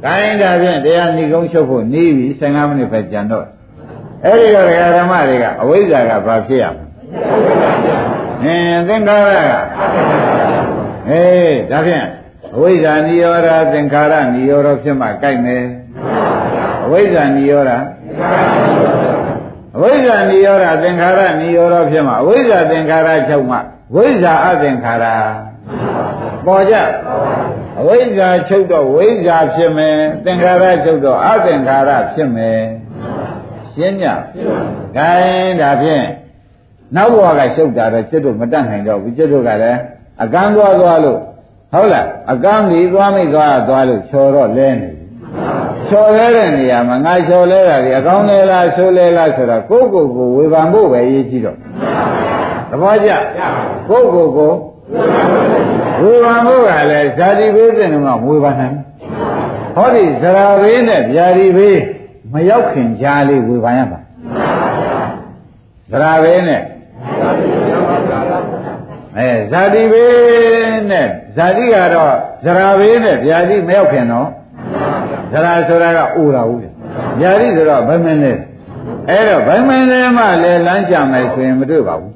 [0.06, 3.46] ကိုင်းဒါဖြင့်တရားဏီကုန်းချုပ်ဖို့နေပြီ15မိနစ်ပဲကြံတော့
[4.26, 4.68] အဲ့ဒီတော့
[4.98, 6.86] ဓမ္မတွေကအဝိဇ္ဇာကဘာဖြစ်ရမလဲ
[8.44, 9.54] အင်းသင်္ခါရက
[11.10, 12.06] အေးဒါဖြင့်
[12.56, 15.64] အဝိဇ္ဇာနိရောဓသင်္ခါရနိရောဓဖြစ်မှကြိုက်မယ်
[16.86, 17.72] အဝိဇ္ဇာနိရောဓ
[19.76, 23.58] အဝိဇ္ဇာနိရောဓသင်္ခါရနိရောဓဖြစ်မှအဝိဇ္ဇာသင်္ခါရချုပ်မှ
[23.96, 25.06] ဝိဇ္ဇာအသင်္ခါရ
[26.46, 26.76] ပေါ်ကြ
[27.80, 32.60] အဝိဇ္ဇာချုပ်တော့ဝိဇ္ဇာဖြစ်မယ်သင်္ခါရချုပ်တော့အသင်္ခါရဖြစ်မယ်
[33.74, 34.04] ရှင်းည။
[34.96, 36.06] ဂိုင်းဒါဖြင့်
[36.96, 39.80] နောက်ဘဝကရှုပ်တာတော့ကျွတ်တို့မတတ်နိုင်တော့ဘူးကျွတ်တို့ကလည်း
[40.24, 41.20] အကန်းသွားသွားလို့
[41.74, 45.04] ဟုတ်လားအကန်းကြီးသွားမိသွားသွားလို့ချော်တော့လဲနေပြီ
[45.90, 51.58] ချော်လဲတဲ့နေရာမှာငါချော်လဲတာဒီအကောင်းလဲလားဆိုးလဲလားဆိုတော့ကိုယ့်ကိုယ်ကိုဝေဖန်ဖို့ပဲရေးကြည့်တော့
[52.70, 53.12] သဘောကျ
[53.90, 54.52] ကိုယ့်ကိုယ်ကို
[54.94, 55.50] ဝေဖန်ဖို့
[56.68, 57.94] ကလည်းဇာတိဘေးတဲ့က
[58.26, 58.76] ဝေဖန်နိုင်
[59.76, 61.80] ဟောဒီဇရာဘေးနဲ့ဗျာတိဘေး
[62.34, 64.00] မရောက်ခင်ကြားလေးဝေဖန်ရမှာ
[65.92, 66.62] ဇရာဘေးနဲ့
[69.18, 72.14] အဲဇာတိဘေးနဲ့ဇာတိကတော့
[72.46, 74.28] ဇရာဘေးနဲ့ဗျာတိမရောက်ခင်တော့
[75.32, 76.62] ဇရာဆိုတာကအိုတာဟုတ်
[77.20, 78.40] ဗျာတိဆိုတော့ဗမင်းလေး
[79.10, 82.14] အဲ့တော့ဗမင်းလေးမှလည်းလမ်းချမယ်ဆိုရင်မတွေ့ပါဘူး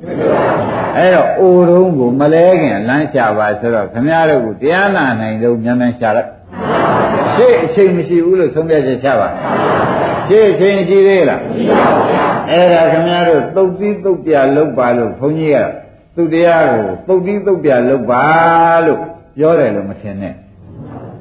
[0.96, 6.30] အဲ့တော့အိုတုံးကိုမလဲခင်လမ်းချပါဆိုတော့ခမည်းတော်ကတရားနာနိုင်လို့မြန်မြန်ရှာလိုက်
[7.36, 9.28] ရှေ့အချိန်မရှိဘူးလို့ဆုံးဖြတ်ချက်ချပါ
[10.28, 12.08] ရှေ့အချိန်ရှိသေးလားရှိပါဘူး
[12.52, 15.58] အဲ့ဒါခမည်းတော်သုတ်သီးသုတ်ပြလောက်ပါလို့ဘုန်းကြီးက
[16.16, 18.24] သူတရားကိုသုတ်သီးသုတ်ပြလောက်ပါ
[18.86, 19.00] လို့
[19.38, 20.34] ပြောတယ်လို့မထင်နဲ့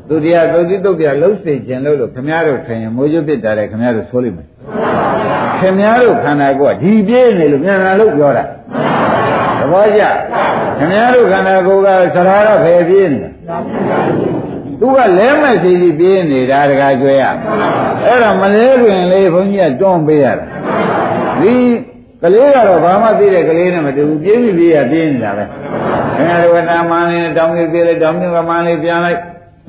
[0.08, 4.46] သူတရားသုတ်သီးသုတ်ပြလောက်စေခြင်းလို့လို့ခမည်းတော်ထင်ရင်မိုးရွဖြစ်တာလေခမည်းတော်ဆိုလိမ့်မယ်
[5.58, 8.46] ခင်ဗျားတို့ခန္ဓာကိုယ်ကဒီပြေးနေလို့မြန်မြန်လို့ပြောတာသ
[9.72, 10.02] ဘောကျ
[10.78, 11.82] ခင်ဗျားတို့ခန္ဓာကိုယ်
[12.14, 13.58] ကသရာတော့ဖယ်ပြေးနေတာ
[14.80, 17.24] သူကလဲမဲ့စီစီပြေးနေတာတကားကြွယ်ရ
[18.04, 20.46] အဲ့ဒါမလဲတွင်လေးဘုန်းကြီးကတွန်းပေးရတာ
[21.40, 21.54] ဒီ
[22.22, 25.44] ကလေးကတော့ဘာမှသိတဲ့ကလေးနဲ့မတူဘူးပြေးပြီးပြေးရပြေးနေတာပဲ
[26.16, 29.20] ခင်ဗျားတို့ကနာမလေးတောင်းပြီးပြေးလိုက်တောင်းပြီးကမလေးပြန်လိုက်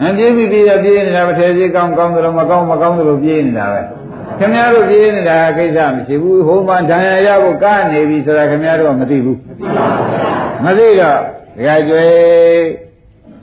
[0.01, 3.81] အပြေးပြီးပြေးရပြေးနေတာမထဲပြေးကောင်းကောင်းတယ်လို့မကောင်းမကောင်းတယ်လို့ပြေးနေတာပဲ
[4.39, 9.37] ခင်ဗျားတို့ပြေးနေတာကိစ္စမရှိဘူးဟိုမှာဒဏ်ရာရဖို့ကနေပြီဆိုတာခင်ဗျားတို့ကမသိဘူး
[10.63, 11.19] မသိတော့
[11.57, 12.05] ဒကာကျွေ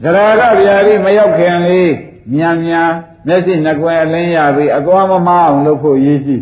[0.03, 1.93] သရကဗျာတိမရောက်ခင်လေး
[2.34, 2.91] မြန်မြန်
[3.26, 6.36] မျက်စိနှကွယ်အလင်းရပြီးအသွားမမအောင်လုပ်ဖို့ရည်ရှိ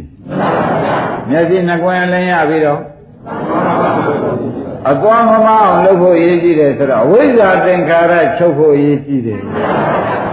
[1.31, 2.81] မျက်စိနှကွယ်အလင်းရပြီးတော့
[4.91, 10.28] အသွားမမအောင်လုပ်ဖို့ရည်ရှိတယ်ဆိုတော့ဝိဇ္ဇာသင်္ခါရချုပ်ဖို့ရည်ရှိတယ်သ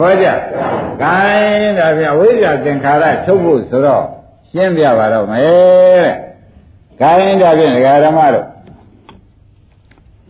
[0.00, 0.26] ဘောကျ။
[1.02, 4.04] ဂိုင်းဒါဖြင့်ဝိဇ္ဇာသင်္ခါရချုပ်ဖို့ဆိုတော့
[4.50, 5.42] ရှင်းပြပါတော့မယ်
[6.02, 6.14] တဲ့။
[7.00, 8.46] ဂိုင်းဒါဖြင့်ဒကာဓမ္မတို့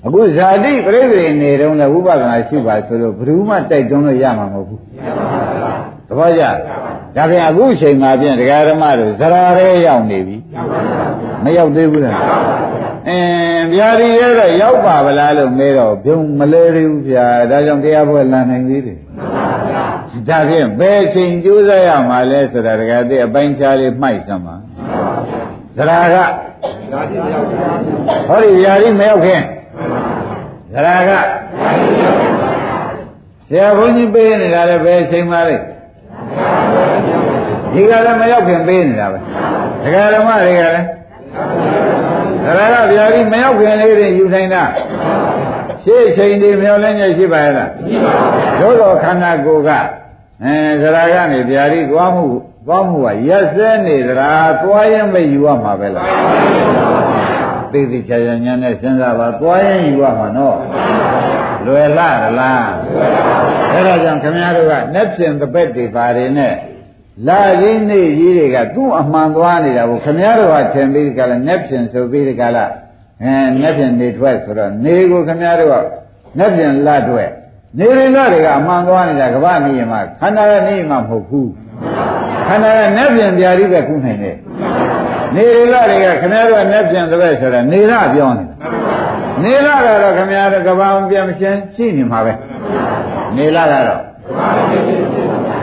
[0.06, 4.80] အခုဇာတိပြိဿတွေနေတုန်းလည်းဝိပဿနာရှိပါဆိုလို့ဘယ်သူမှတိုက်တွန်းလို့ရမှာမဟုတ်ဘူး။
[6.08, 6.42] သဘောကျ။
[7.16, 10.36] ဒါဖြင့်အခုချိန်မှာဖြင့်ဒကာဓမ္မတို့ဇရာရဲရောက်နေပြီ။
[11.44, 12.18] မရောက်သေးဘူးလား။
[13.08, 18.98] အင်းဗျာဒီရဲတော့ရောက်ပါဗလားလို့မေးတော့ဘုံမလဲသေးဘူးဗျာ။ဒါကြောင့်တရားပွဲလန်နိုင်သေးတယ်။
[20.28, 24.54] ဒါဖြင့်ဘယ်ချိန်ကြိုးစားရမှာလဲဆိုတာတကယ်တည်းအပိုင်းခြားလေးမှိုက်စမ်းပါ
[25.76, 26.16] သရာက
[28.28, 29.42] ဟောဒီဗျာဒီမရောက်ခင်
[30.72, 31.10] သရာက
[33.48, 35.56] ဆရာဘုန်းကြီးပေးနေတာလည်းဘယ်အချိန်မှလဲ
[37.72, 39.18] ဒီကလည်းမရောက်ခင်ပေးနေတာပဲ
[39.84, 40.86] ဒကာဓမ္မတွေကလည်း
[42.44, 44.62] ဒရာကဗျာဒီမရောက်ခင်လေးတွေယူနိုင်တာ
[45.84, 48.12] ရှေ့ချိန်ဒီမျောလင်းနေရှိပါရဲ့လားရှိပါ
[48.58, 49.70] ဘူးတို့တော့ခန္ဓာကိုယ်က
[50.44, 52.26] အဲဒရာကနေဗျာဒီသွားမှု
[52.66, 56.08] သွားမှုကရက်စဲနေသလားသွားရင်မယူရမှာပဲလား
[57.72, 60.58] သိသိချာချာညာနဲ့စဉ်းစားပါသွားရင်ယူရမှာနော်
[61.66, 62.68] လွယ်လားလား
[63.72, 66.54] အဲဒါကြောင့်ခင်ဗျားတို့ကနဲ့ပြင်တပည့်တွေပါတယ်နဲ့
[67.28, 72.72] လာကြီးနေကြီးတွေကသူ့အမှန်သွားနေတာကိုခင်ဗျားတို့ကထင်ပြီးကြလားနဲ့ပြင်ဆိုပြီးကြလား
[73.22, 75.74] အဲနဲ့ပြင်နေထွက်ဆိုတော့နေကိုခင်ဗျားတို့က
[76.38, 77.28] နဲ့ပြင်လာတွေ့
[77.78, 81.50] နေရင်းတွေကအမှန်သွားနေတာကမ္ဘာနေရမှာခန္ဓာရဲ့နေရမှာမဟုတ်ဘူး
[82.48, 84.36] ခန္ဓာရဲ့နဲ့ပြင်ပြာရီပဲခုနိုင်တယ်
[85.34, 88.54] နေရင်းတွေကခင်ဗျားတို့ကနဲ့ပြင်တဲ့ဆိုတာနေရပြောနေတာ
[89.42, 92.32] နေရကတော့ခင်ဗျားတို့ကဘာမှပြန်မရှင်းရှိနေမှာပဲ
[93.36, 94.02] နေရကတော့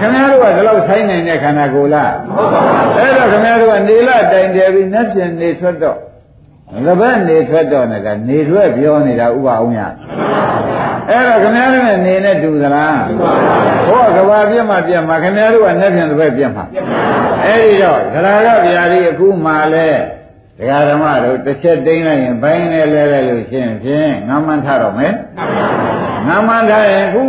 [0.01, 2.13] ခင်ဗျားတို့ကဒီလောက်ဆိုင်နိုင်တဲ့ခန္ဓာကိုယ်လား
[2.97, 5.97] အဲ့တော့ခင်ဗျားတို့ကနေလတိုင်တယ်ပြီးနှက်ပြင်နေထွက်တော့
[6.85, 9.81] ငဘက်နေထွက်တော့လည်းကနေထွက်ပြောနေတာဥပအောင်ရ
[11.09, 13.01] အဲ့တော့ခင်ဗျားတို့နဲ့နေနဲ့တူသလား
[13.87, 16.61] ဟောကဘာပြတ်မှပြတ်မှခင်ဗျားတို့ကနှက်ပြင်တစ်ပတ်ပြတ်မှ
[17.45, 19.89] အဲ့ဒီတော့သရဂဗျာဒီအခုမှလဲ
[20.57, 25.13] တရားဓမ္မတို့တစ်ချက်တိမ့်လိုက်ရင်ဘိုင်းနဲ့လဲလဲလို့ရှင်းဖြင့်ငါမှန်းထားတော့မယ်
[26.27, 27.23] ငါမှန်းထားရင်အခု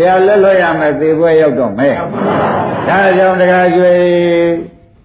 [0.00, 1.94] ဆရာလက်လွတ်ရမယ်သေပွဲရောက်တော့မယ်
[2.88, 3.98] ဒါကြောင့်တရားကျွေး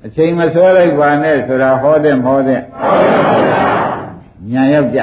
[0.05, 2.61] အချိန်မဆွဲလိုက်ပါနဲ့ဆိုတာဟောတဲ့မဟောတဲ့
[4.51, 4.99] ညာရောက်ကြ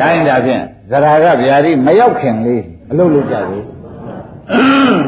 [0.00, 3.64] တိုင်းဒါဖြင့်ဇရာကဗျာတိမရောက်ခင်လေးအလုပ်လုပ်ကြလို့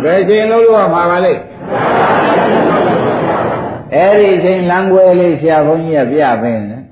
[0.04, 1.40] ဘယ်ချိန်လုပ်လို့မှာပါလိမ့်
[3.94, 6.82] အဲ့ဒီချိန်လမ်းွယ်လေးဆရာဘုန်းကြီးကပြပေးတယ်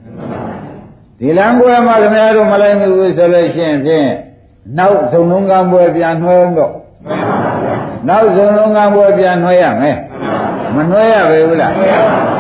[1.18, 4.08] ဒီလမ်းွယ်မှာခင်ဗျားတို့မလိုက်ဘူးဆိုလို့ရှိရင်ဖြင့်
[4.78, 6.74] နောက်ဇုံလုံးကံပွဲပြန်နှွှဲတော့
[8.08, 9.96] နောက်ဇုံလုံးကံပွဲပြန်နှွှဲရမယ်
[10.74, 11.72] မနှွှဲရပဲဘူးလား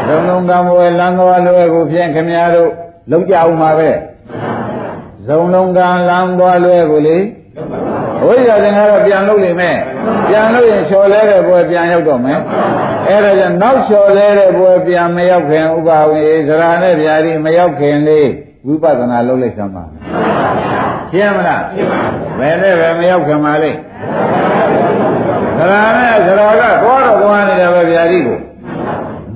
[0.06, 2.70] ဇုံလုံးကံပွဲလမ်းသွားလွယ်ကိုဖြင့်ခင်ဗျားတို့
[3.10, 3.90] လုံးကြအောင်ပါပဲ
[5.26, 7.18] ဇုံလုံးကံလမ်းသွားလွယ်ကိုလေ
[8.24, 9.78] ဝိဇ္ဇာသင်္ခါရပြန်လုပ်နေမယ်
[10.28, 12.38] ပြန်လို့ရင်ချော်လဲတဲ့ပွဲပြန်ရောက်တော့မယ်
[13.06, 18.28] အဲ့ဒါကြောင့်နောက်ချော်လဲတဲ့ပွဲပြန်မရောက်ခင်ဥပါဝေသရနဲ့ဗျာဒီမရောက်ခင်လေး
[18.66, 19.84] ဝိပဿနာလုပ်လိုက်စမ်းပါ
[21.10, 21.62] ရှင်းမလား
[22.38, 23.72] ဘယ်နဲ့ပဲမရောက်ခင်ပါလိ
[24.68, 24.80] မ့်
[25.58, 28.38] သရနဲ့သရကသွားတော့သွားနေတယ်ပဲဗျာဒီကို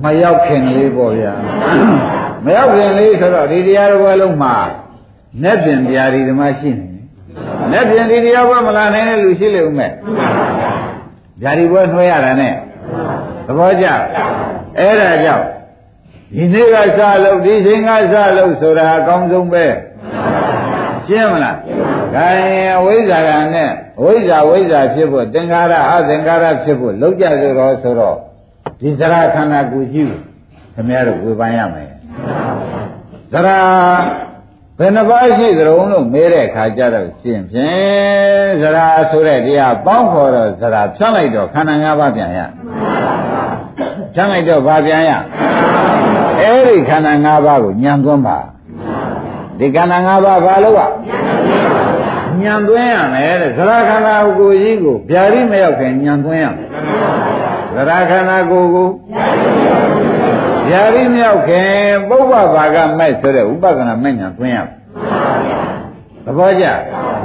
[0.03, 1.33] မရောက်ခင်လေးပေါ့ဗျာ
[2.45, 4.55] မရောက်ခင်လေးဆိုတော့ဒီတရားတော်လုံးမှာ
[5.43, 6.93] နဲ့ပြင်ဗျာဒီဓမ္မရှိနေ
[7.71, 9.91] နဲ့ပြင်ဒီတရားဘွဲမလာနိုင်တဲ့လူရှိလေဦးမဲ့
[11.41, 12.53] ဗျာဒီဘွဲနှွှဲရတာနဲ့
[13.45, 13.85] သဘောကျ
[14.79, 15.45] အဲ့ဒါကြောင့်
[16.35, 19.65] ဒီနေ့ကစလို့ဒီချိန်ကစလို့ဆိုတာအကောင်းဆုံးပဲ
[21.07, 21.57] ရှင်းမလား
[22.13, 23.71] ဒါရင်အဝိဇ္ဇာကနဲ့
[24.03, 28.17] ဝိဇ္ဇာဝိဇ္ဇာဖြစ်ဖို့သင်္ခါရအသင်္ခါရဖြစ်ဖို့လောက်ကြဆိုတော့ဆိုတော့
[28.81, 30.21] ဒီသရခန္ဓာကိုရှိဘူး
[30.73, 31.89] ခင်ဗျားတို့ဝေဖန်ရမယ်
[33.31, 33.49] သရ
[34.77, 38.79] ဘယ်နှပါးရှိသရုံလို့မေးတဲ့အခါကျတော့ရှင်းဖြင့်သရ
[39.11, 42.39] ဆိုတဲ့တရားပေါင်းခေါ်တော့သရဖြန့်လိုက်တော့ခန္ဓာ၅ပါးပြန်ရ
[44.13, 45.11] ဖြန့်လိုက်တော့ဘာပြန်ရ
[46.39, 48.37] အဲ့ဒီခန္ဓာ၅ပါးကိုညံသွန်းပါ
[49.59, 50.81] ဒီခန္ဓာ၅ပါးဘာလို့က
[52.41, 56.67] ညံသွင်းရမယ်တဲ့သရခန္ဓာကိုယ်ကြီးကိုဗျာတိမရောက်ခင်ညံသွင်းရမယ်
[57.75, 58.87] သရခန္ဓာကိုယ်ကို
[60.69, 61.71] ဗျာတိမရောက်ခင်
[62.09, 64.67] ပုဗ္ဗဘာကမဲ့ဆိုတဲ့ဥပဒနာမဲ့ညံသွင်းရမယ်
[66.25, 66.65] သဘောကျ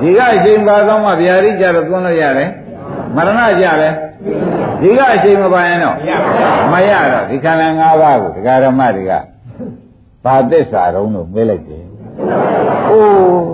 [0.01, 2.51] ဒီကအချိန်ပါသောမှဗျာတိကြတော့သွန်းလို့ရတယ်
[3.17, 3.93] မရဏကြတယ်
[4.81, 5.97] ဒီကအချိန်မပါရင်တော့
[6.73, 9.13] မရတော့ဒီခန္ဓာ၅ပါးကိုဒကာဓမ္မတွေက
[10.25, 11.85] ဘာသစ္စာတုံးလို့မေးလိုက်တယ်။
[12.91, 13.13] အိုး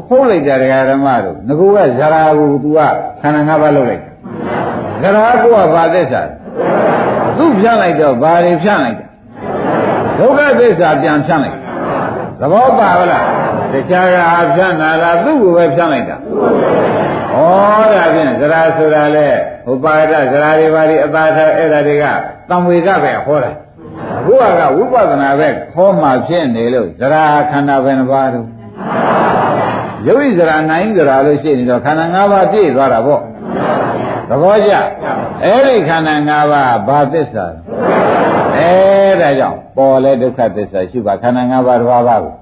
[0.08, 2.80] ဟုတ်လိုက်တာဒကာဓမ္မတို့ငကူကဇရာကို तू က
[3.20, 4.02] ခန္ဓာ၅ပါးလုပ်လိုက်။
[5.02, 6.22] ဇရာကိုကဘာသစ္စာ
[7.38, 9.06] သူဖြန့်လိုက်တော့ဘာတွေဖြန့်လိုက်တာ
[10.18, 11.58] ဒုက္ခသစ္စာပြန်ဖြန့်လိုက်
[12.40, 13.26] သဘောပါလား
[13.72, 14.18] တခြားက
[14.54, 17.38] ဖြန့်တာလားသူ့ကိုပဲဖြန့်လိုက်တာဩ
[17.94, 19.28] ဒါဖြင့်ဇရာဆိုတာလေ
[19.66, 22.04] ဟိုပါဒဇရာတွေပါဒီအသာထားအဲ့ဒါတွေက
[22.48, 23.52] တံဝေကပဲဟောတာ
[24.18, 24.42] အခုက
[24.76, 28.46] ဝိပဿနာပဲခေါ်မှဖြစ်နေလို့ဇရာခန္ဓာပဲနှပါတော့
[30.06, 33.22] ယုတ်ဣဇရာနိုင်ဇရာလို့ရှိနေတော့ခန္ဓာ၅ပါးပြည့်သွားတာပေါ့
[34.28, 34.72] သဘောကျ
[35.44, 37.46] အဲ့ဒီခန္ဓာ၅ပါးဘာသစ္စာ
[38.56, 38.72] အဲ
[39.20, 42.32] ဒါကြောင့်ပေါ်လဲဒုက္ခသစ္စာရှိပါခန္ဓာ၅ပါးတစ်ပါးပါကို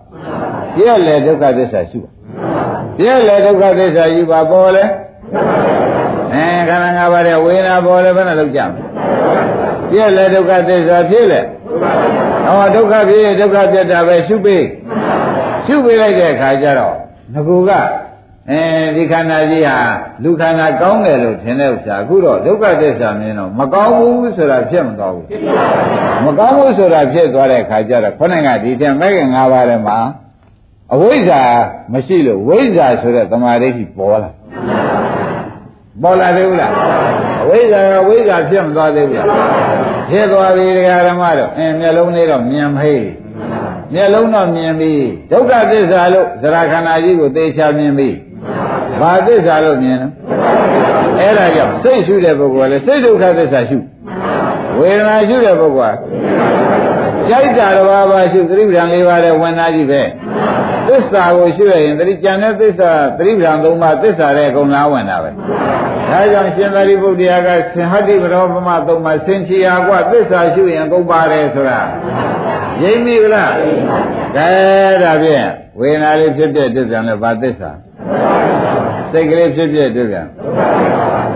[0.75, 2.11] ပြည့်လဲဒုက္ခသစ္စာရှိပါ
[2.97, 4.85] ပြည့်လေဒုက္ခသစ္စာယူပါပေါ်လေ
[6.35, 8.83] အဲခန္ဓာ၅ပါးတဲ့ဝေဒနာပေါ်လေဘယ်နဲ့လောက်ကြမလဲ
[9.91, 11.41] ပြည့်လေဒုက္ခသစ္စာဖြစ်လေ
[12.47, 14.65] ဟောဒုက္ခဖြစ်ဒုက္ခပြတ်တာပဲရှုပေး
[15.67, 16.97] ရှုပေးလိုက်တဲ့အခါကျတော့
[17.33, 17.71] ငကူက
[18.51, 18.61] အဲ
[18.97, 19.79] ဒီခန္ဓာကြီးဟာ
[20.23, 25.27] လူခန္ဓာကောင်းတယ်လို့ထင်တဲ့ဥစ္စာအခုတော့ဒုက္ခသစ္စာမြင်တော့မကောင်းဘူးဆိုတာဖြစ်မသွားဘူး
[26.27, 29.99] မကောင်းဘူးဆိုတာဖြစ်သွားတဲ့ခါကျတော့ခொနဲ့ကဒီတည်းမဲ့ခင်၅ပါးထဲမှာ
[30.95, 31.43] အဝိဇ္ဇာ
[31.93, 34.31] မရှိလို့ဝိဇ္ဇာဆိုတဲ့သမာဓိရှိပေါ်လာ
[36.03, 36.73] ပေါ်လာသေးဘူးလား
[37.43, 39.29] အဝိဇ္ဇာကဝိဇ္ဇာဖြစ်မသွားသေးဘူးလား
[40.11, 43.05] ဖြစ်သွားပြီတရားဓမ္မတော့အင်းမျက်လုံးလေးတော့မြင်ဟေး
[43.95, 44.93] မျက်လုံးတော့မြင်ပြီ
[45.31, 48.09] ဒုက္ခသစ္စာလို့သရခန္ဓာကြီးကိုသေချာမြင်ပြီ
[49.01, 50.09] ဘာသစ္စာလို့မြင်လဲ
[51.19, 53.79] အဲ့ဒါကြောင့်စိတ်ရှုတဲ့ပုဂ္ဂိုလ်ကလည်းစိတ်ဒုက္ခသစ္စာရှု
[54.79, 55.99] ဝေဒနာရှုတဲ့ပုဂ္ဂိုလ်က
[57.29, 60.03] ကြိုက်တာတစ်ပါးပါရှုသတိပ္ပံ၄ပါးတဲ့ဝန်သားကြီးပဲ
[60.89, 65.31] သစ္စာကိုရှုရရင်သတိကြံတဲ့သစ္စာသတိပ္ပံ၃ပါးသစ္စာတဲ့အကုန်လားဝင်တာပဲ
[66.11, 71.81] ဒါကြောင့်ရှင်သာရိပုတ္တရာကသင်္ဟတိပရောပမသုံးပါဆင်ချီယာကသစ္စာရှုရင်ကုန်ပါတယ်ဆိုတာ
[72.81, 73.53] ရိပ်မိဗလား
[74.37, 74.49] ကဲ
[75.03, 75.47] ဒါဖြင့်
[75.81, 77.71] ဝေဒနာလေးဖြစ်တဲ့တွေ့ပြန်လဲဘာသစ္စာ
[79.13, 80.27] စိတ်ကလေးဖြစ်ဖြစ်တွေ့ပြန်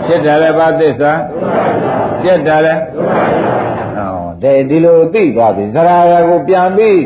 [0.04, 1.12] ဖြစ်တယ်လဲဘာသစ္စာ
[2.22, 2.74] ပြက်တယ်လဲ
[3.96, 4.12] ဟော
[4.42, 7.00] တဲ့ဒီလိုသိသွားပြီဇရာယာကိုပြန်ပြီး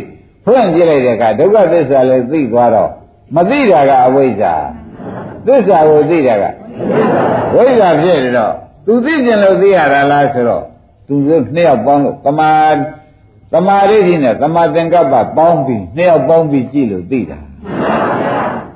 [0.44, 2.90] ဖွင့်ကြည့်လိုက်တဲ့အခါဒုက္ခသစ္စာလည်းသိသွားတော့
[3.36, 4.54] မသိတာကအဝိဇ္ဇာ
[5.46, 6.44] သစ္စာကိုသိတာက
[7.54, 8.52] ဝိဇ္ဇာဖြစ်နေတော့
[8.86, 10.64] သူသိကျင်လို့သိရတာလားဆိုတော့
[11.06, 12.50] သူတို့နှစ်ယောက်ပေါင်းလို့တမာ
[13.52, 17.38] တမာရိဋ္ဌိနဲ့တမာသင်္ကပ္ပပေါင်းပြီးနှစ်ယောက်ပေါင်းပြီးကြည့်လို့သိတာ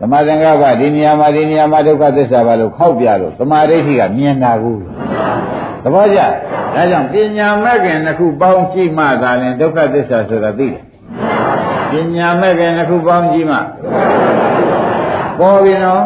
[0.01, 4.77] တမာသင်္ကပ္ပဒီနေရာမှာဒီနေရာမှာဒုက္ခသစ္စာပါလို့ခောက်ပြလို့တမာရိဋ္ဌိကမြင်တာကို
[5.83, 6.21] သဘောကျ
[6.75, 10.83] ဒါကြောင့်ပညာမဲ့ခင်တစ်ခုပေါင်းကြည့်မှသာရင်ဒုက္ခသစ္စာဆိုတာသိတယ်
[11.91, 13.59] ပညာမဲ့ခင်တစ်ခုပေါင်းကြည့်မှ
[15.39, 16.05] ပေါ်ပြီနော်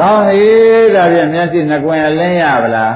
[0.00, 0.48] ကောင်းပြီ
[0.94, 2.94] ဒါဖြင့်မျက်စိနှကွင်အလင်းရပါလား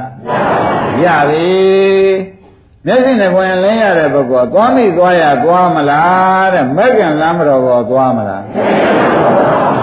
[1.05, 2.42] ရပြီ
[2.87, 8.43] မျက်စိနှကွင်လင်းရတဲ့ပုဂ္ဂိုလ်သွားမိသွားရသွားမလားတဲ့မဲ့ခင်လမ်းမတော်ဘောသွားမလား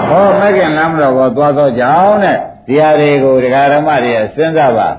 [0.10, 2.38] ဟောမဲ့ခင်လမ်းမတော်ဘောသွားတော့ကြောင်းတဲ့
[2.68, 4.89] တရားတွေကိုဒကာဓမ္မတွေစဉ်းစားပါ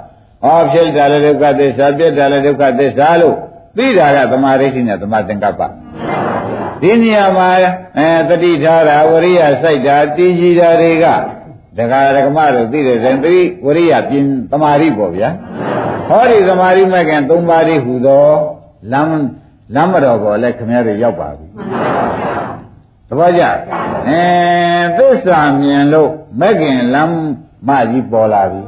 [0.42, 3.36] ဟောဖြစ်တာလည်းဒုက္ခသစ္စာပြစ်တာလည်းဒုက္ခသစ္စာလို့
[3.76, 5.60] သိတာကသမာဓိရှိနဲ့သမာသင်္ကပ္ပ
[6.82, 7.48] ဒီနေရာမှာ
[7.98, 11.06] အဲတတိထားတာဝရိယစိုက်တာတည်ကြည်တာတွေက
[11.78, 13.36] ဒကာဒကမတို့သိတဲ့ဇင်တိ
[13.66, 15.28] ဝရိယပြင်သမာဓိပေါ့ဗျာ
[16.10, 18.26] ဟောဒီသမာဓိမဲ့ခင်၃ပါးလေးဟူသော
[18.92, 19.24] လမ်း
[19.74, 21.46] လမ်းမတော်ပေါ်လဲခင်ဗျားတို့ရောက်ပါပြီ
[23.08, 23.42] တပည့်ကြ
[24.08, 24.22] အဲ
[24.98, 27.14] သစ္စာမြင်လို့မဲ့ခင်လမ်း
[27.68, 28.60] မကြီးပေါ်လာပြီ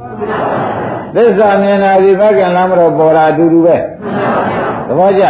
[1.15, 3.77] သစ္စာမြင်တာဒီမဲ့ခင်လမ်းမတော်ပေါ်လာအတူတူပဲ
[4.87, 5.25] တပည့်ကြ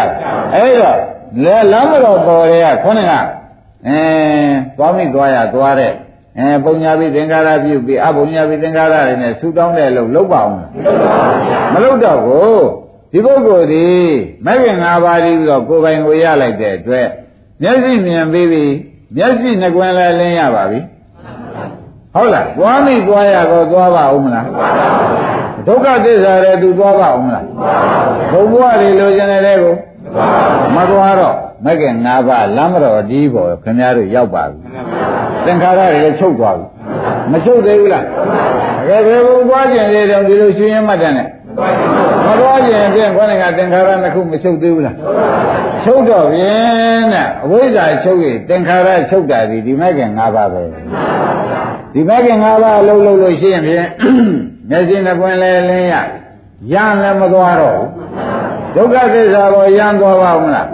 [0.53, 0.97] အဲ့တော့
[1.43, 3.14] လဲလမ်းမတော်ပေါ်ရဲကခေါင်းက
[3.88, 3.99] အဲ
[4.78, 5.93] သွားမိသွားရသွားတဲ့
[6.39, 10.55] အဲပုံညာပြီးသင်္ကာရပြုပြီးအပုံညာပြီးသင်္ကာရတွေနဲ့ဆူတောင်းတဲ့လို့လုပ်ပါအောင်
[11.73, 12.63] မလုပ်တော့ဘူး
[13.11, 13.88] ဒီပုဂ္ဂိုလ်ဒီ
[14.45, 17.07] မဲ့ခင်၅ပါးပြီးတော့ကိုယ်ပိုင်ကိုရလိုက်တဲ့အတွက်
[17.61, 18.63] မျက်စိမြင်ပြီးပြီ
[19.15, 20.79] မျက်စိနှကွင်းလည်းလင်းရပါပြီ
[22.13, 24.45] ဟုတ်လားသွားမိသွားရတော့သွားပါဦးမလား
[25.67, 27.45] ဒုက္ခသစ္စာတွေသူသွားပါဦးမလား
[28.31, 29.73] ဘုံဘဝတွေလိုချင်တဲ့ကို
[30.75, 34.57] မသွားတော့မဲ့ခင်၅ပါးလမ်းမတော်ဒီပေါ်ခင်ဗျားတို့ရောက်ပါပြီ
[35.46, 36.66] သင်္ခါရတွေလည်းချုပ်သွားပြီ
[37.32, 41.28] မချုပ်သေးဘူးလားတကယ်ပဲဘုရားကျင်လေးတော့ဒီလိုရှင်ရင်မှတ်တယ်နဲ့
[42.26, 44.96] မသွားကျင်ဖြင့်ခေါင်းကသင်္ခါရနှစ်ခုမချုပ်သေးဘူးလား
[45.84, 50.62] ချုပ်တော့ဖြင့်တဲ့အဝိဇ္ဇာချုပ်ရင်သင်္ခါရချုပ်တာဒီဒီမဲ့ခင်၅ပါးပဲ
[51.94, 53.88] ဒီမဲ့ခင်၅ပါးအလုံးလုံးလို့ရှိရင်ဖြင့်
[54.70, 55.96] မျက်စိနှပွင့်လဲလင်းရ
[56.74, 57.82] ရလည်းမသွားတော့
[58.76, 60.68] ဘူးဒုက္ခသစ္စာကိုရမ်းသွားပါဦးမလား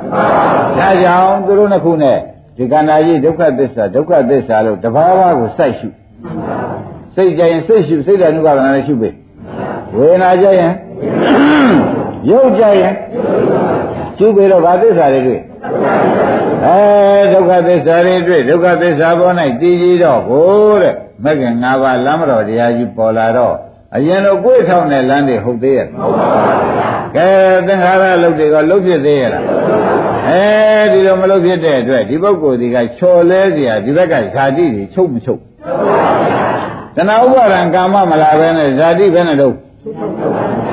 [0.80, 2.18] ဒါကြောင့်သူတို့နှစ်ခုနဲ့
[2.60, 5.88] ဒီကန္နာကြီးဒုက္ခသစ္စာဒုက္ခသစ္စာလို့တဘာဝကိုစိုက်ရှု
[7.16, 9.10] စိတ်ကြရင်စိတ်ရှုစိတ်ဓာတ်နုပါဒနာနဲ့ရှုပေ
[9.96, 10.74] ဝေဒနာကြရင်
[12.30, 12.94] ရုပ်ကြရင်
[14.18, 15.42] ရှုပေတော့ဘာသစ္စာတွေတွေ့
[16.66, 16.78] အဲ
[17.34, 20.94] ဒုက္ခသစ္စာတွေတွေ့ဒုက္ခသစ္စာပေါ်၌တည်ကြည်တော့ဟိုတဲ့
[21.24, 23.56] မဂ္ဂင်၅ပါးလမ်းမတော်တရားကြီးပေါ်လာတော့
[23.96, 27.28] အရင်တော့ကိုယ်ထောင်တဲ့လမ်းတွေဟုတ်သေးရဲ့ဟုတ်ပါဘူးကဲ
[27.68, 29.46] သင်္ခါရလုတ်တွေကလုတ်ဖြစ်သေးရဲ့လား
[30.29, 30.43] အဲ
[30.93, 35.41] ဒီလိုမလုတ်ဖြစ်တဲ့အတွက်ဒီပုဂ္ဂိုလ်ဒီကချော်လဲเสียဒီဘက်ကဇာတိတွေချုပ်မချုပ်
[36.97, 39.55] တဏှာဥပါဒံကာမမလာပဲနဲ့ဇာတိပဲနဲ့တော့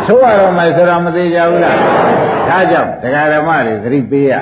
[0.06, 1.78] ချုပ်ရတော့မှဆိုတာမသေးကြဘူးလား
[2.50, 4.34] ဒါကြောင့်တရားဓမ္မတွေသတိပေးရ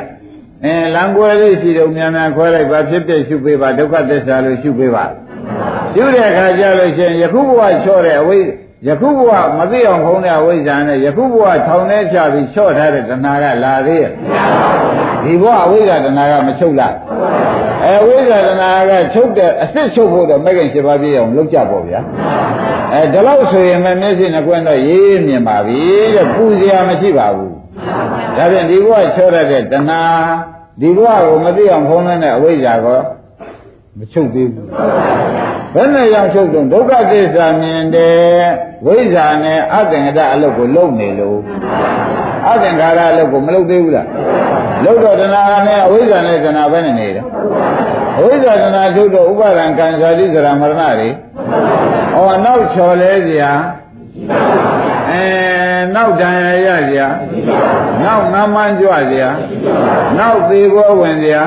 [0.64, 5.06] အဲလံကွယ်လေးရှိတော့များများခွဲလိုက်ပါဖြစ်ဖြစ်ရှုပေးပါဒုက္ခသစ္စာလို့ရှုပေးပါ
[5.94, 8.38] ရှုတဲ့အခါကျလို့ရှိရင်ယခုဘဝချော့တဲ့အဝိ
[8.88, 14.12] ယခုဘဝမသိအောင်ခုံးတဲ့အဝိဇ္ဇာနဲ့ယခုဘဝထောင်ထဲချပြီးချော့ထားတဲ့တဏှာကလာသေးရဲ့
[15.25, 16.95] ဒီဘဝအဝိဇ္ဇာတဏှာကမချုပ်လား
[17.85, 22.01] အဲဝိဇ္ဇာတဏှာကချုပ်တဲ့အစ်စ်ချုပ်ဖို့တော့မဂ္ဂင်7ပါးပြည့်အောင်လုပ်ကြပေါ့ဗျာ
[22.93, 25.81] အဲဒီလောက်ဆိုရင်မမျက်စိနဲ့ကွန်းတော့ရေးမြင်ပါပြီ
[26.15, 27.55] တဲ့ပူစရာမရှိပါဘူး
[28.37, 30.03] ဒါဖြင့်ဒီဘဝချော့ရတဲ့တဏှာ
[30.81, 33.01] ဒီဘဝကိုမသိအောင်ခုံးတဲ့အဝိဇ္ဇာကော
[33.99, 34.69] မချုပ်သေးဘူး
[35.75, 38.45] ဘယ်နဲ့ရောက်ချုပ်တော့ဒုက္ခသစ္စာမြင်တယ်
[38.87, 41.39] ဝိဇ္ဇာနဲ့အသင်္ကတအလုပ်ကိုလုပ်နေလို့
[42.48, 44.08] အသင်္ခါရအလုပ်ကိုမလုပ်သေးဘူးလား
[44.86, 47.26] လုပ်တော့တဏှာနဲ့အဝိဇ္ဇာနဲ့တဏှာပဲနဲ့နေတယ်
[48.18, 51.10] အဝိဇ္ဇာတဏှာချုပ်တော့ဥပါဒံကံစာတိသရမရဏတွေ
[52.14, 53.46] ဟောနောက်ချော်လဲเสีย
[55.12, 55.24] အဲ
[55.96, 57.04] နောက်တန်ရရเสีย
[58.04, 59.26] နောက်ငမ်းမန်းကြွเสีย
[60.18, 61.38] နောက်သေးဘောဝင်เสีย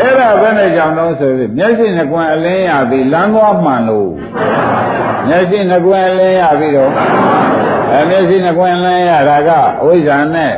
[0.00, 4.10] အဲ့ဒါဘယ်နဲ့ကြောင့်တော့ဆိုပြီးမျက်စိနှကွယ်အလင်းရပြီးလမ်းသွားမှန်လို့
[5.28, 6.92] မျက်စိနှကွယ်အလင်းရပြီးတော့
[7.91, 9.49] အဲမျက်စိနှကွယ်အလင်းရတာက
[9.81, 10.51] အဝိဇ္ဇာနဲ့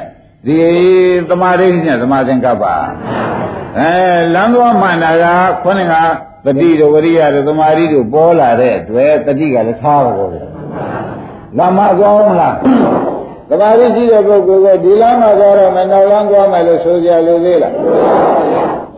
[0.46, 0.58] ဒီ
[1.30, 2.64] သမာဓိနဲ့သမာသင်္ကပ္ပ
[3.80, 3.92] အဲ
[4.34, 5.26] လမ်းသွားမှန်တာက
[5.64, 5.94] ခေါင်းက
[6.46, 10.32] တတိတို့ဝရိယတို့သမာဓိတို့ပေါ်လာတဲ့အတွက်တတိကလည်းထားပါတော့
[11.58, 12.56] လာမသွားမလား
[13.50, 17.74] သမာဓိရှိတဲ့ပုဂ္ဂိုလ်ကဒီလမ်းမှာသွားတော့မနောက်လမ်းသွားမယ်လို့ဆိုကြလို့သေးလား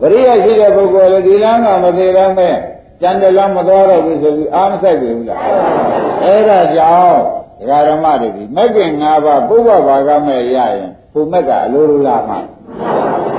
[0.00, 2.54] ဝရိယရှိတဲ့ပုဂ္ဂိုလ်လည်းဒီလမ်းကမသေးတော့မဲ့
[3.00, 5.40] ကျန်တဲ့လမ်းမသွားတော့ဘူးဆိုပြီးအာမဆိုင်ပြီဘူးလား
[6.24, 7.45] အဲ့ဒါကြောင့်ဒကာ
[7.88, 12.38] ဓမ္မတွေဒီမဂ္ဂင်၅ပါးပုဗ္ဗဘာကမဲ့ရရင်ဘုမက်ကအလိုလိုလာမှာ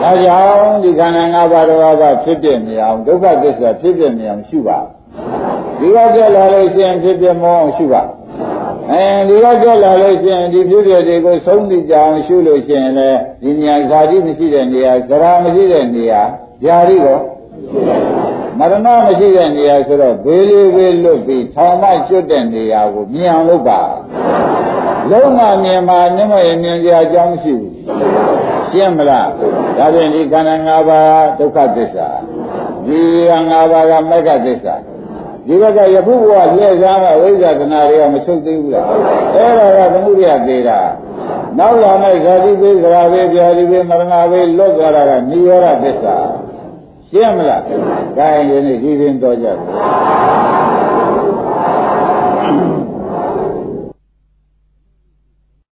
[0.02, 4.80] ဒါကြောင့်ဒီခန္ဓာ၅ပါးတော်ကဖြစ်ပြနေအောင်ဒုက္ခသစ္စာဖြစ်ပြနေအောင်ရှုပါ
[5.80, 8.02] ဒီကကြက်လာလို့ရှိရင်ဖြစ်ပြမောအောင်ရှုပါ
[8.92, 16.22] အဲဒီကကြက်လာလို့ရှိရင်ဒီဖြစ်ပြတွေကိုဆုံးသိကြအောင်ရှုလို့ရှိရင်လည်းဒီညာဇာတိမရှိတဲ့နေရာဇရာမရှိတဲ့နေရာ
[16.64, 17.22] ဇာတိတော့
[18.60, 18.88] မရဏမ
[19.20, 23.82] ရှိတဲ့နေရာဆိုတော့ဘေးလေးဘေးလွတ်ပြီးထောင်မကျွတ်တဲ့နေရာကိုမြင်အောင်လုပ်ပါ
[25.12, 27.72] လုံးမမြင်မှာမြင်မရင်မြင်ကြအကြောင်းမရှိဘူး
[28.72, 29.30] ရှင်းမလား
[29.78, 32.10] ဒါဖြင့်ဒီခန္ဓာ၅ပါးဒုက္ခသစ္စာ
[32.86, 33.00] ဒီ
[33.30, 34.76] ၅ပါးကမဂ္ဂသစ္စာ
[35.48, 38.86] ဒီဘက်ကယခုဘဝလှည့်စားမဲ့ဝိဇ္ဇာတနာတွေကမချုပ်သေးဘူးလား
[39.36, 40.80] အဲ့ဒါကသမှုရိယသေးတာ
[41.58, 46.16] နောက်လာမဲ့ဇာတိပေးဇရာပေးပြာတိပေးမရဏပေးလွတ်သွားတာကနိရောဓသစ္စာ
[47.18, 47.62] ရှင်းမလား
[48.18, 49.58] ဒါရင်ဒီနေ့ဒီပင်တော်ကြတယ်